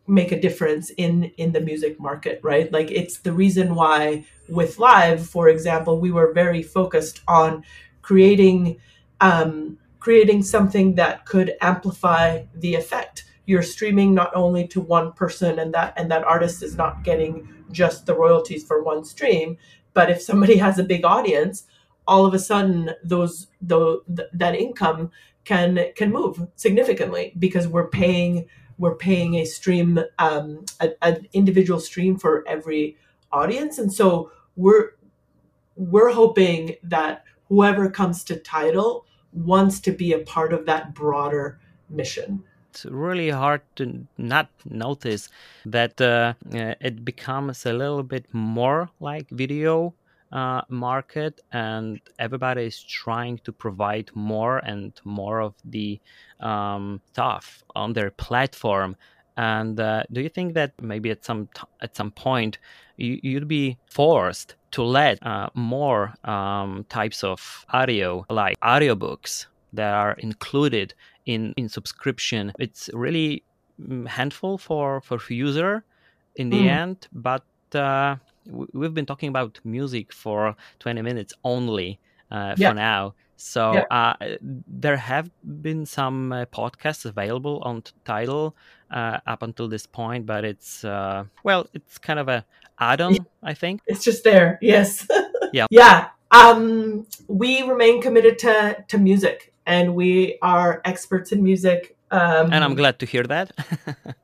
make 0.06 0.32
a 0.32 0.40
difference 0.40 0.90
in 0.90 1.24
in 1.36 1.52
the 1.52 1.60
music 1.60 1.98
market 1.98 2.40
right? 2.42 2.70
Like 2.72 2.90
it's 2.90 3.18
the 3.18 3.32
reason 3.32 3.74
why 3.74 4.24
with 4.48 4.78
live 4.78 5.26
for 5.26 5.48
example 5.48 5.98
we 5.98 6.10
were 6.10 6.32
very 6.32 6.62
focused 6.62 7.22
on 7.26 7.64
creating 8.02 8.78
um 9.20 9.78
creating 10.00 10.42
something 10.42 10.94
that 10.96 11.24
could 11.24 11.54
amplify 11.62 12.42
the 12.56 12.74
effect. 12.74 13.24
You're 13.46 13.62
streaming 13.62 14.14
not 14.14 14.34
only 14.34 14.66
to 14.68 14.80
one 14.80 15.12
person 15.12 15.58
and 15.58 15.72
that 15.74 15.94
and 15.96 16.10
that 16.10 16.24
artist 16.24 16.62
is 16.62 16.76
not 16.76 17.04
getting 17.04 17.48
just 17.70 18.06
the 18.06 18.14
royalties 18.14 18.64
for 18.64 18.82
one 18.82 19.04
stream 19.04 19.56
but 19.94 20.10
if 20.10 20.20
somebody 20.20 20.56
has 20.66 20.78
a 20.78 20.84
big 20.84 21.04
audience 21.04 21.64
all 22.06 22.26
of 22.26 22.34
a 22.34 22.38
sudden 22.38 22.90
those 23.02 23.46
the, 23.62 23.98
that 24.32 24.54
income 24.54 25.10
can 25.44 25.86
can 25.96 26.12
move 26.12 26.46
significantly 26.56 27.32
because 27.38 27.68
we're 27.68 27.88
paying 27.88 28.46
we're 28.78 28.96
paying 28.96 29.34
a 29.34 29.44
stream 29.44 30.00
um, 30.18 30.64
an 31.02 31.28
individual 31.32 31.80
stream 31.80 32.18
for 32.18 32.44
every 32.46 32.96
audience. 33.32 33.78
And 33.78 33.92
so 33.92 34.30
we're 34.56 34.92
we're 35.76 36.12
hoping 36.12 36.76
that 36.82 37.24
whoever 37.48 37.90
comes 37.90 38.24
to 38.24 38.36
Tidal 38.36 39.06
wants 39.32 39.80
to 39.80 39.92
be 39.92 40.12
a 40.12 40.20
part 40.20 40.52
of 40.52 40.66
that 40.66 40.94
broader 40.94 41.58
mission. 41.90 42.44
It's 42.70 42.84
really 42.86 43.30
hard 43.30 43.62
to 43.76 44.06
not 44.18 44.48
notice 44.64 45.28
that 45.64 46.00
uh, 46.00 46.34
it 46.50 47.04
becomes 47.04 47.66
a 47.66 47.72
little 47.72 48.02
bit 48.02 48.26
more 48.32 48.90
like 48.98 49.28
video 49.30 49.94
uh, 50.34 50.62
market, 50.68 51.40
and 51.52 52.00
everybody 52.18 52.64
is 52.64 52.82
trying 52.82 53.38
to 53.44 53.52
provide 53.52 54.10
more 54.14 54.58
and 54.58 54.92
more 55.04 55.40
of 55.40 55.54
the 55.64 56.00
um, 56.40 57.00
stuff 57.12 57.62
on 57.76 57.92
their 57.92 58.10
platform. 58.10 58.96
And 59.36 59.78
uh, 59.78 60.02
do 60.12 60.20
you 60.20 60.28
think 60.28 60.54
that 60.54 60.72
maybe 60.82 61.10
at 61.10 61.24
some 61.24 61.48
t- 61.54 61.62
at 61.80 61.96
some 61.96 62.10
point 62.10 62.58
you, 62.96 63.34
would 63.34 63.48
be 63.48 63.78
forced 63.90 64.56
to 64.72 64.82
let 64.82 65.24
uh, 65.24 65.50
more 65.54 66.14
um, 66.24 66.84
types 66.88 67.24
of 67.24 67.64
audio, 67.72 68.26
like 68.28 68.58
audiobooks, 68.60 69.46
that 69.72 69.94
are 69.94 70.14
included 70.18 70.94
in 71.26 71.54
in 71.56 71.68
subscription? 71.68 72.52
It's 72.58 72.90
really 72.92 73.44
mm, 73.80 74.06
handful 74.06 74.58
for 74.58 75.00
for 75.00 75.18
user 75.28 75.84
in 76.36 76.50
the 76.50 76.66
mm. 76.66 76.82
end, 76.82 77.08
but 77.12 77.44
uh, 77.74 78.16
we've 78.46 78.94
been 78.94 79.06
talking 79.06 79.28
about 79.28 79.60
music 79.64 80.12
for 80.12 80.56
20 80.80 81.02
minutes 81.02 81.32
only 81.44 81.98
uh, 82.30 82.54
yeah. 82.56 82.70
for 82.70 82.74
now. 82.74 83.14
So 83.36 83.74
yeah. 83.74 83.84
uh, 83.90 84.36
there 84.66 84.96
have 84.96 85.30
been 85.62 85.86
some 85.86 86.32
uh, 86.32 86.44
podcasts 86.46 87.04
available 87.04 87.60
on 87.64 87.82
Tidal 88.04 88.54
uh, 88.90 89.18
up 89.26 89.42
until 89.42 89.68
this 89.68 89.86
point, 89.86 90.24
but 90.24 90.44
it's 90.44 90.84
uh, 90.84 91.24
well, 91.42 91.66
it's 91.74 91.98
kind 91.98 92.18
of 92.18 92.28
a 92.28 92.44
add-on, 92.78 93.26
I 93.42 93.54
think. 93.54 93.80
It's 93.86 94.04
just 94.04 94.24
there, 94.24 94.58
yes. 94.62 95.06
yeah, 95.52 95.66
yeah. 95.70 96.08
Um, 96.30 97.06
we 97.28 97.62
remain 97.62 98.00
committed 98.00 98.38
to 98.40 98.84
to 98.88 98.98
music, 98.98 99.52
and 99.66 99.94
we 99.94 100.38
are 100.42 100.80
experts 100.84 101.32
in 101.32 101.42
music. 101.42 101.96
Um, 102.10 102.52
and 102.52 102.62
I'm 102.62 102.74
glad 102.74 102.98
to 103.00 103.06
hear 103.06 103.24
that. 103.24 103.50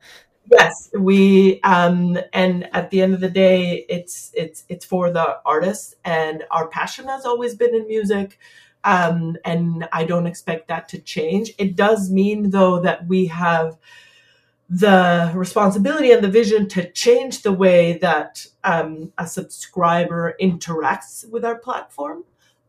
yes 0.51 0.89
we 0.97 1.61
um 1.61 2.17
and 2.33 2.67
at 2.75 2.89
the 2.89 3.01
end 3.01 3.13
of 3.13 3.19
the 3.19 3.29
day 3.29 3.85
it's 3.89 4.31
it's 4.33 4.63
it's 4.69 4.85
for 4.85 5.09
the 5.11 5.37
artists 5.45 5.95
and 6.03 6.43
our 6.51 6.67
passion 6.67 7.07
has 7.07 7.25
always 7.25 7.55
been 7.55 7.73
in 7.73 7.87
music 7.87 8.37
um 8.83 9.37
and 9.45 9.87
i 9.93 10.03
don't 10.03 10.27
expect 10.27 10.67
that 10.67 10.89
to 10.89 10.99
change. 10.99 11.51
It 11.57 11.75
does 11.75 12.09
mean 12.11 12.49
though 12.49 12.79
that 12.81 13.07
we 13.07 13.27
have 13.27 13.77
the 14.69 15.31
responsibility 15.35 16.11
and 16.11 16.23
the 16.23 16.29
vision 16.29 16.67
to 16.69 16.91
change 16.91 17.41
the 17.43 17.51
way 17.53 17.97
that 17.99 18.45
um, 18.63 19.11
a 19.17 19.27
subscriber 19.27 20.35
interacts 20.41 21.29
with 21.29 21.45
our 21.45 21.57
platform. 21.57 22.23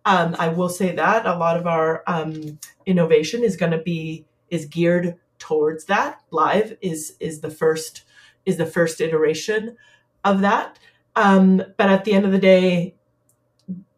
Um, 0.05 0.35
i 0.38 0.49
will 0.49 0.68
say 0.68 0.95
that 0.97 1.27
a 1.27 1.37
lot 1.37 1.57
of 1.57 1.66
our 1.66 2.03
um, 2.09 2.59
innovation 2.87 3.45
is 3.45 3.57
going 3.57 3.73
to 3.73 3.79
be 3.79 4.27
is 4.51 4.66
geared 4.66 5.16
towards 5.43 5.87
that. 5.87 6.21
Live 6.31 6.79
is 6.81 7.17
is 7.19 7.41
the 7.41 7.51
first 7.51 8.05
is 8.47 8.57
the 8.57 8.67
first 8.67 9.01
iteration 9.01 9.77
of 10.25 10.41
that. 10.41 10.79
Um, 11.17 11.63
but 11.77 11.91
at 11.91 12.05
the 12.05 12.13
end 12.13 12.25
of 12.25 12.33
the 12.33 12.39
day, 12.39 12.95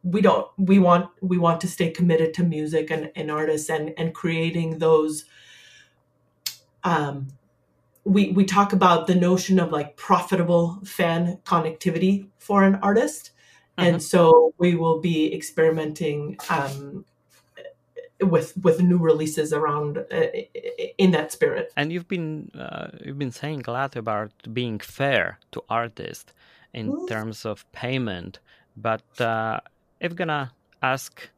we 0.03 0.23
don't 0.23 0.49
we 0.57 0.79
want 0.79 1.11
we 1.21 1.37
want 1.37 1.61
to 1.61 1.69
stay 1.69 1.91
committed 1.91 2.33
to 2.35 2.43
music 2.43 2.91
and, 2.91 3.13
and 3.15 3.31
artists 3.31 3.69
and 3.69 3.93
and 3.99 4.15
creating 4.15 4.79
those 4.79 5.25
um 6.83 7.29
we 8.05 8.31
we 8.33 8.45
talk 8.45 8.73
about 8.73 9.07
the 9.07 9.15
notion 9.15 9.59
of 9.59 9.71
like 9.71 9.97
profitable 9.97 10.79
fan 10.85 11.39
connectivity 11.45 12.29
for 12.39 12.65
an 12.65 12.75
artist 12.77 13.31
mm-hmm. 13.79 13.95
and 13.95 14.03
so 14.03 14.53
we 14.59 14.75
will 14.75 15.01
be 15.01 15.35
experimenting 15.35 16.37
um, 16.51 17.05
with 18.25 18.57
with 18.63 18.81
new 18.81 18.99
releases 18.99 19.53
around 19.53 19.99
uh, 19.99 20.27
in 20.99 21.11
that 21.13 21.33
spirit. 21.33 21.73
And 21.77 21.93
you've 21.93 22.09
been 22.09 22.51
uh, 22.59 22.89
you've 23.05 23.19
been 23.19 23.33
saying 23.33 23.65
a 23.67 23.71
lot 23.71 23.97
about 23.97 24.33
being 24.53 24.79
fair 24.79 25.39
to 25.53 25.63
artists 25.69 26.33
in 26.73 26.93
mm. 26.93 27.09
terms 27.09 27.45
of 27.45 27.71
payment, 27.73 28.41
but 28.77 29.05
uh, 29.21 29.61
if 30.01 30.11
you're 30.11 30.17
gonna 30.17 30.53
ask 30.83 31.29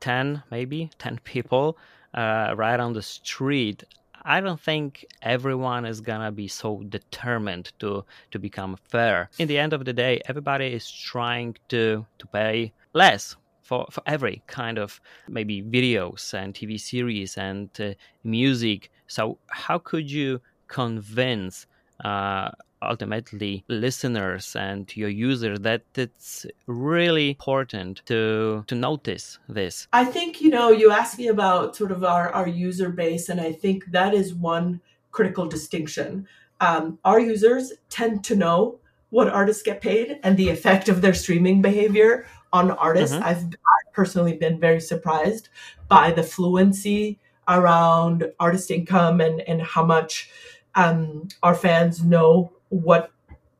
ten, 0.00 0.42
maybe 0.50 0.90
ten 0.98 1.18
people 1.24 1.78
uh, 2.14 2.54
right 2.56 2.80
on 2.80 2.92
the 2.92 3.02
street. 3.02 3.84
I 4.22 4.42
don't 4.42 4.60
think 4.60 5.06
everyone 5.22 5.86
is 5.86 6.02
gonna 6.02 6.30
be 6.30 6.46
so 6.46 6.82
determined 6.88 7.72
to 7.78 8.04
to 8.32 8.38
become 8.38 8.76
fair. 8.88 9.30
In 9.38 9.48
the 9.48 9.58
end 9.58 9.72
of 9.72 9.84
the 9.86 9.94
day, 9.94 10.20
everybody 10.26 10.66
is 10.66 10.90
trying 10.90 11.56
to 11.68 12.04
to 12.18 12.26
pay 12.26 12.72
less 12.92 13.36
for, 13.70 13.86
for 13.88 14.02
every 14.04 14.42
kind 14.48 14.78
of 14.78 15.00
maybe 15.28 15.62
videos 15.62 16.34
and 16.34 16.52
TV 16.52 16.78
series 16.78 17.38
and 17.38 17.70
uh, 17.78 17.94
music. 18.24 18.90
So, 19.06 19.38
how 19.46 19.78
could 19.78 20.10
you 20.10 20.40
convince 20.66 21.66
uh, 22.04 22.50
ultimately 22.82 23.64
listeners 23.68 24.56
and 24.56 24.96
your 24.96 25.08
users 25.08 25.60
that 25.60 25.82
it's 25.94 26.46
really 26.66 27.28
important 27.28 28.02
to 28.06 28.64
to 28.66 28.74
notice 28.74 29.38
this 29.50 29.86
i 29.92 30.02
think 30.02 30.40
you 30.40 30.48
know 30.48 30.70
you 30.70 30.90
asked 30.90 31.18
me 31.18 31.28
about 31.28 31.76
sort 31.76 31.92
of 31.92 32.02
our, 32.02 32.30
our 32.30 32.48
user 32.48 32.88
base 32.88 33.28
and 33.28 33.38
i 33.38 33.52
think 33.52 33.84
that 33.90 34.14
is 34.14 34.34
one 34.34 34.80
critical 35.10 35.46
distinction 35.46 36.26
um, 36.62 36.98
our 37.04 37.20
users 37.20 37.74
tend 37.90 38.24
to 38.24 38.34
know 38.34 38.80
what 39.10 39.28
artists 39.28 39.62
get 39.62 39.82
paid 39.82 40.18
and 40.22 40.38
the 40.38 40.48
effect 40.48 40.88
of 40.88 41.02
their 41.02 41.14
streaming 41.14 41.60
behavior 41.60 42.26
on 42.52 42.70
artists. 42.72 43.14
Mm-hmm. 43.14 43.24
I've, 43.24 43.44
I've 43.44 43.92
personally 43.92 44.36
been 44.36 44.58
very 44.58 44.80
surprised 44.80 45.48
by 45.88 46.10
the 46.10 46.22
fluency 46.22 47.18
around 47.48 48.30
artist 48.38 48.70
income 48.70 49.20
and, 49.20 49.40
and 49.42 49.62
how 49.62 49.84
much 49.84 50.30
um, 50.74 51.28
our 51.42 51.54
fans 51.54 52.02
know 52.02 52.52
what 52.68 53.10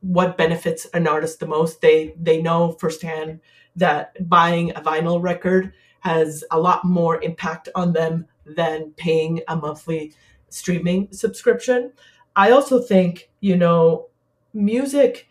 what 0.01 0.35
benefits 0.35 0.85
an 0.93 1.07
artist 1.07 1.39
the 1.39 1.45
most. 1.45 1.81
They 1.81 2.15
they 2.19 2.41
know 2.41 2.71
firsthand 2.71 3.39
that 3.75 4.27
buying 4.27 4.71
a 4.71 4.81
vinyl 4.81 5.21
record 5.21 5.73
has 5.99 6.43
a 6.51 6.59
lot 6.59 6.83
more 6.83 7.21
impact 7.21 7.69
on 7.75 7.93
them 7.93 8.25
than 8.45 8.91
paying 8.97 9.41
a 9.47 9.55
monthly 9.55 10.13
streaming 10.49 11.07
subscription. 11.11 11.91
I 12.35 12.51
also 12.51 12.81
think, 12.81 13.29
you 13.39 13.55
know, 13.55 14.07
music 14.53 15.27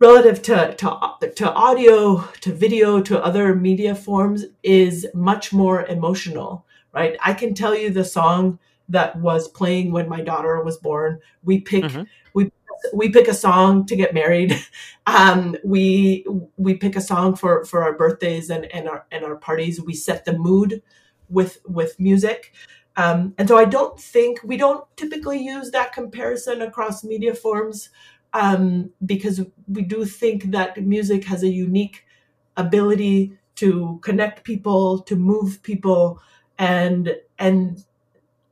relative 0.00 0.42
to, 0.42 0.74
to, 0.74 1.30
to 1.34 1.52
audio, 1.52 2.20
to 2.40 2.52
video, 2.52 3.00
to 3.00 3.22
other 3.22 3.54
media 3.54 3.94
forms 3.94 4.44
is 4.62 5.06
much 5.14 5.52
more 5.52 5.86
emotional, 5.86 6.64
right? 6.92 7.16
I 7.24 7.34
can 7.34 7.54
tell 7.54 7.74
you 7.74 7.90
the 7.90 8.04
song 8.04 8.58
that 8.88 9.16
was 9.16 9.48
playing 9.48 9.92
when 9.92 10.08
my 10.08 10.20
daughter 10.20 10.62
was 10.62 10.78
born. 10.78 11.20
We 11.44 11.60
pick 11.60 11.84
mm-hmm. 11.84 12.02
we 12.34 12.50
we 12.94 13.10
pick 13.10 13.28
a 13.28 13.34
song 13.34 13.86
to 13.86 13.96
get 13.96 14.14
married. 14.14 14.58
Um, 15.06 15.56
we 15.64 16.26
we 16.58 16.74
pick 16.74 16.94
a 16.94 17.00
song 17.00 17.34
for 17.34 17.64
for 17.64 17.82
our 17.82 17.94
birthdays 17.94 18.50
and 18.50 18.66
and 18.74 18.86
our 18.86 19.06
and 19.10 19.24
our 19.24 19.36
parties. 19.36 19.80
We 19.80 19.94
set 19.94 20.26
the 20.26 20.36
mood 20.36 20.82
with 21.30 21.60
with 21.66 21.98
music. 21.98 22.52
Um, 22.98 23.32
and 23.38 23.48
so 23.48 23.56
I 23.56 23.64
don't 23.64 23.98
think 23.98 24.40
we 24.44 24.58
don't 24.58 24.84
typically 24.98 25.38
use 25.42 25.70
that 25.70 25.94
comparison 25.94 26.60
across 26.60 27.04
media 27.04 27.34
forms 27.34 27.88
um, 28.32 28.90
because 29.04 29.40
we 29.66 29.82
do 29.82 30.04
think 30.04 30.50
that 30.50 30.82
music 30.82 31.24
has 31.24 31.42
a 31.42 31.48
unique 31.48 32.04
ability 32.56 33.38
to 33.56 33.98
connect 34.02 34.44
people, 34.44 35.00
to 35.00 35.16
move 35.16 35.62
people, 35.62 36.20
and 36.58 37.16
and 37.38 37.84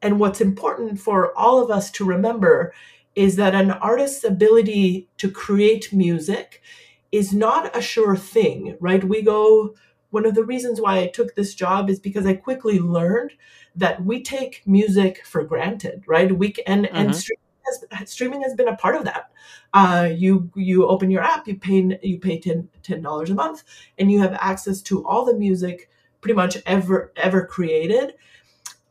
and 0.02 0.20
what's 0.20 0.40
important 0.40 1.00
for 1.00 1.36
all 1.36 1.62
of 1.62 1.70
us 1.70 1.90
to 1.90 2.04
remember 2.04 2.72
is 3.14 3.36
that 3.36 3.54
an 3.54 3.70
artist's 3.70 4.24
ability 4.24 5.08
to 5.16 5.30
create 5.30 5.92
music 5.92 6.62
is 7.10 7.32
not 7.32 7.74
a 7.76 7.80
sure 7.80 8.14
thing, 8.14 8.76
right? 8.78 9.02
We 9.02 9.22
go 9.22 9.74
one 10.10 10.26
of 10.26 10.34
the 10.34 10.44
reasons 10.44 10.80
why 10.80 10.98
I 10.98 11.08
took 11.08 11.34
this 11.34 11.54
job 11.54 11.90
is 11.90 11.98
because 11.98 12.26
I 12.26 12.34
quickly 12.34 12.78
learned 12.78 13.32
that 13.74 14.04
we 14.04 14.22
take 14.22 14.62
music 14.66 15.24
for 15.24 15.44
granted, 15.44 16.04
right? 16.06 16.36
We 16.36 16.54
and 16.66 16.86
mm-hmm. 16.86 16.96
and 16.96 17.14
has, 17.66 18.10
streaming 18.10 18.42
has 18.42 18.54
been 18.54 18.68
a 18.68 18.76
part 18.76 18.96
of 18.96 19.04
that. 19.04 19.30
Uh, 19.74 20.08
you 20.14 20.50
you 20.54 20.86
open 20.86 21.10
your 21.10 21.22
app, 21.22 21.46
you 21.46 21.56
pay 21.56 21.98
you 22.02 22.18
pay 22.18 22.38
ten 22.38 23.02
dollars 23.02 23.30
a 23.30 23.34
month, 23.34 23.64
and 23.98 24.10
you 24.10 24.20
have 24.20 24.34
access 24.40 24.80
to 24.82 25.06
all 25.06 25.24
the 25.24 25.34
music 25.34 25.90
pretty 26.20 26.34
much 26.34 26.58
ever 26.66 27.12
ever 27.16 27.44
created. 27.44 28.14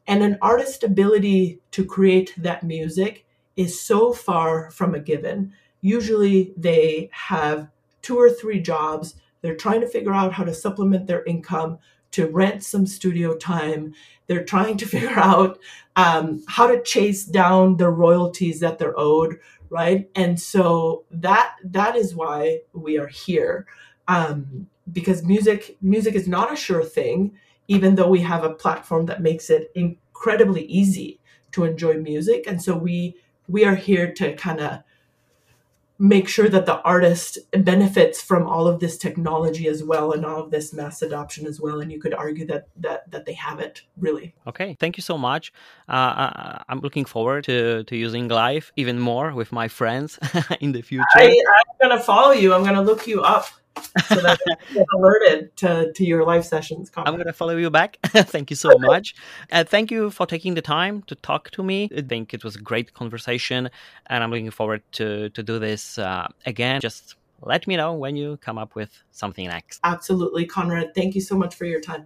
And 0.08 0.22
an 0.22 0.38
artist's 0.42 0.84
ability 0.84 1.60
to 1.72 1.84
create 1.84 2.34
that 2.38 2.64
music 2.64 3.26
is 3.56 3.80
so 3.80 4.14
far 4.14 4.70
from 4.72 4.94
a 4.94 5.00
given. 5.00 5.54
Usually, 5.82 6.54
they 6.58 7.10
have 7.12 7.70
two 8.02 8.18
or 8.18 8.30
three 8.30 8.60
jobs. 8.60 9.16
They're 9.42 9.56
trying 9.56 9.82
to 9.82 9.88
figure 9.88 10.14
out 10.14 10.34
how 10.34 10.44
to 10.44 10.54
supplement 10.54 11.08
their 11.08 11.24
income 11.24 11.80
to 12.15 12.28
rent 12.28 12.63
some 12.63 12.86
studio 12.86 13.36
time. 13.36 13.93
They're 14.28 14.43
trying 14.43 14.78
to 14.78 14.86
figure 14.93 15.19
out 15.19 15.60
um, 15.97 16.43
how 16.47 16.67
to 16.67 16.82
chase 16.82 17.25
down 17.25 17.75
the 17.78 17.89
royalties 17.89 18.62
that 18.62 18.80
they're 18.80 18.97
owed, 18.97 19.38
right? 19.69 20.10
And 20.15 20.39
so 20.39 21.04
that 21.12 21.56
that 21.63 21.95
is 21.95 22.15
why 22.15 22.62
we 22.73 22.97
are 22.97 23.08
here, 23.08 23.67
um, 24.08 24.67
because 24.91 25.23
music 25.23 25.78
music 25.82 26.15
is 26.15 26.28
not 26.28 26.54
a 26.54 26.56
sure 26.56 26.84
thing. 26.84 27.34
Even 27.67 27.95
though 27.95 28.10
we 28.10 28.21
have 28.21 28.43
a 28.43 28.54
platform 28.54 29.08
that 29.08 29.23
makes 29.23 29.49
it 29.49 29.71
incredibly 29.73 30.65
easy 30.65 31.19
to 31.51 31.63
enjoy 31.63 31.95
music, 31.95 32.45
and 32.47 32.62
so 32.62 32.78
we 32.78 33.15
we 33.47 33.65
are 33.65 33.75
here 33.75 34.13
to 34.13 34.36
kind 34.36 34.62
of 34.62 34.80
make 35.97 36.27
sure 36.27 36.49
that 36.49 36.65
the 36.65 36.81
artist 36.81 37.38
benefits 37.63 38.21
from 38.21 38.45
all 38.47 38.67
of 38.67 38.79
this 38.79 38.97
technology 38.97 39.67
as 39.67 39.84
well 39.84 40.12
and 40.12 40.25
all 40.25 40.41
of 40.41 40.51
this 40.51 40.73
mass 40.73 41.01
adoption 41.01 41.45
as 41.45 41.62
well 41.62 41.79
and 41.79 41.91
you 41.91 41.99
could 41.99 42.13
argue 42.13 42.45
that 42.45 42.67
that 42.75 43.10
that 43.10 43.25
they 43.25 43.34
haven't 43.34 43.84
really. 43.97 44.34
Okay 44.47 44.75
thank 44.79 44.97
you 44.97 45.01
so 45.01 45.17
much. 45.17 45.53
Uh, 45.88 46.60
i'm 46.69 46.79
looking 46.79 47.05
forward 47.05 47.43
to 47.43 47.84
to 47.86 47.95
using 47.95 48.27
live 48.27 48.71
even 48.75 48.99
more 48.99 49.34
with 49.34 49.51
my 49.51 49.67
friends 49.67 50.19
in 50.60 50.71
the 50.71 50.81
future. 50.81 51.05
I, 51.15 51.43
i'm 51.81 51.89
to 51.97 52.03
follow 52.03 52.31
you. 52.31 52.53
I'm 52.53 52.63
going 52.63 52.75
to 52.75 52.81
look 52.81 53.08
you 53.08 53.21
up 53.21 53.47
so 54.08 54.16
that 54.22 54.40
get 54.74 54.86
alerted 54.94 55.56
to, 55.58 55.92
to 55.94 56.06
your 56.06 56.26
live 56.26 56.46
sessions. 56.46 56.92
I'm 56.96 57.16
going 57.16 57.28
to 57.28 57.34
follow 57.34 57.56
you 57.58 57.70
back. 57.70 57.98
thank 58.06 58.50
you 58.50 58.56
so 58.56 58.78
much. 58.78 59.16
Uh, 59.52 59.64
thank 59.64 59.92
you 59.92 60.10
for 60.10 60.26
taking 60.26 60.56
the 60.56 60.62
time 60.62 61.04
to 61.04 61.16
talk 61.16 61.52
to 61.52 61.64
me. 61.64 61.90
I 61.96 62.02
think 62.02 62.34
it 62.34 62.44
was 62.44 62.56
a 62.56 62.62
great 62.62 62.94
conversation, 62.94 63.70
and 64.08 64.24
I'm 64.24 64.32
looking 64.32 64.52
forward 64.52 64.84
to, 64.94 65.30
to 65.30 65.44
do 65.44 65.60
this 65.60 65.98
uh, 65.98 66.28
again. 66.46 66.82
Just 66.82 67.16
let 67.42 67.68
me 67.68 67.76
know 67.76 67.94
when 67.94 68.16
you 68.16 68.38
come 68.38 68.58
up 68.58 68.76
with 68.76 69.04
something 69.12 69.48
next. 69.48 69.80
Absolutely, 69.84 70.46
Conrad. 70.46 70.94
Thank 70.96 71.16
you 71.16 71.22
so 71.22 71.38
much 71.38 71.56
for 71.56 71.66
your 71.66 71.82
time. 71.82 72.04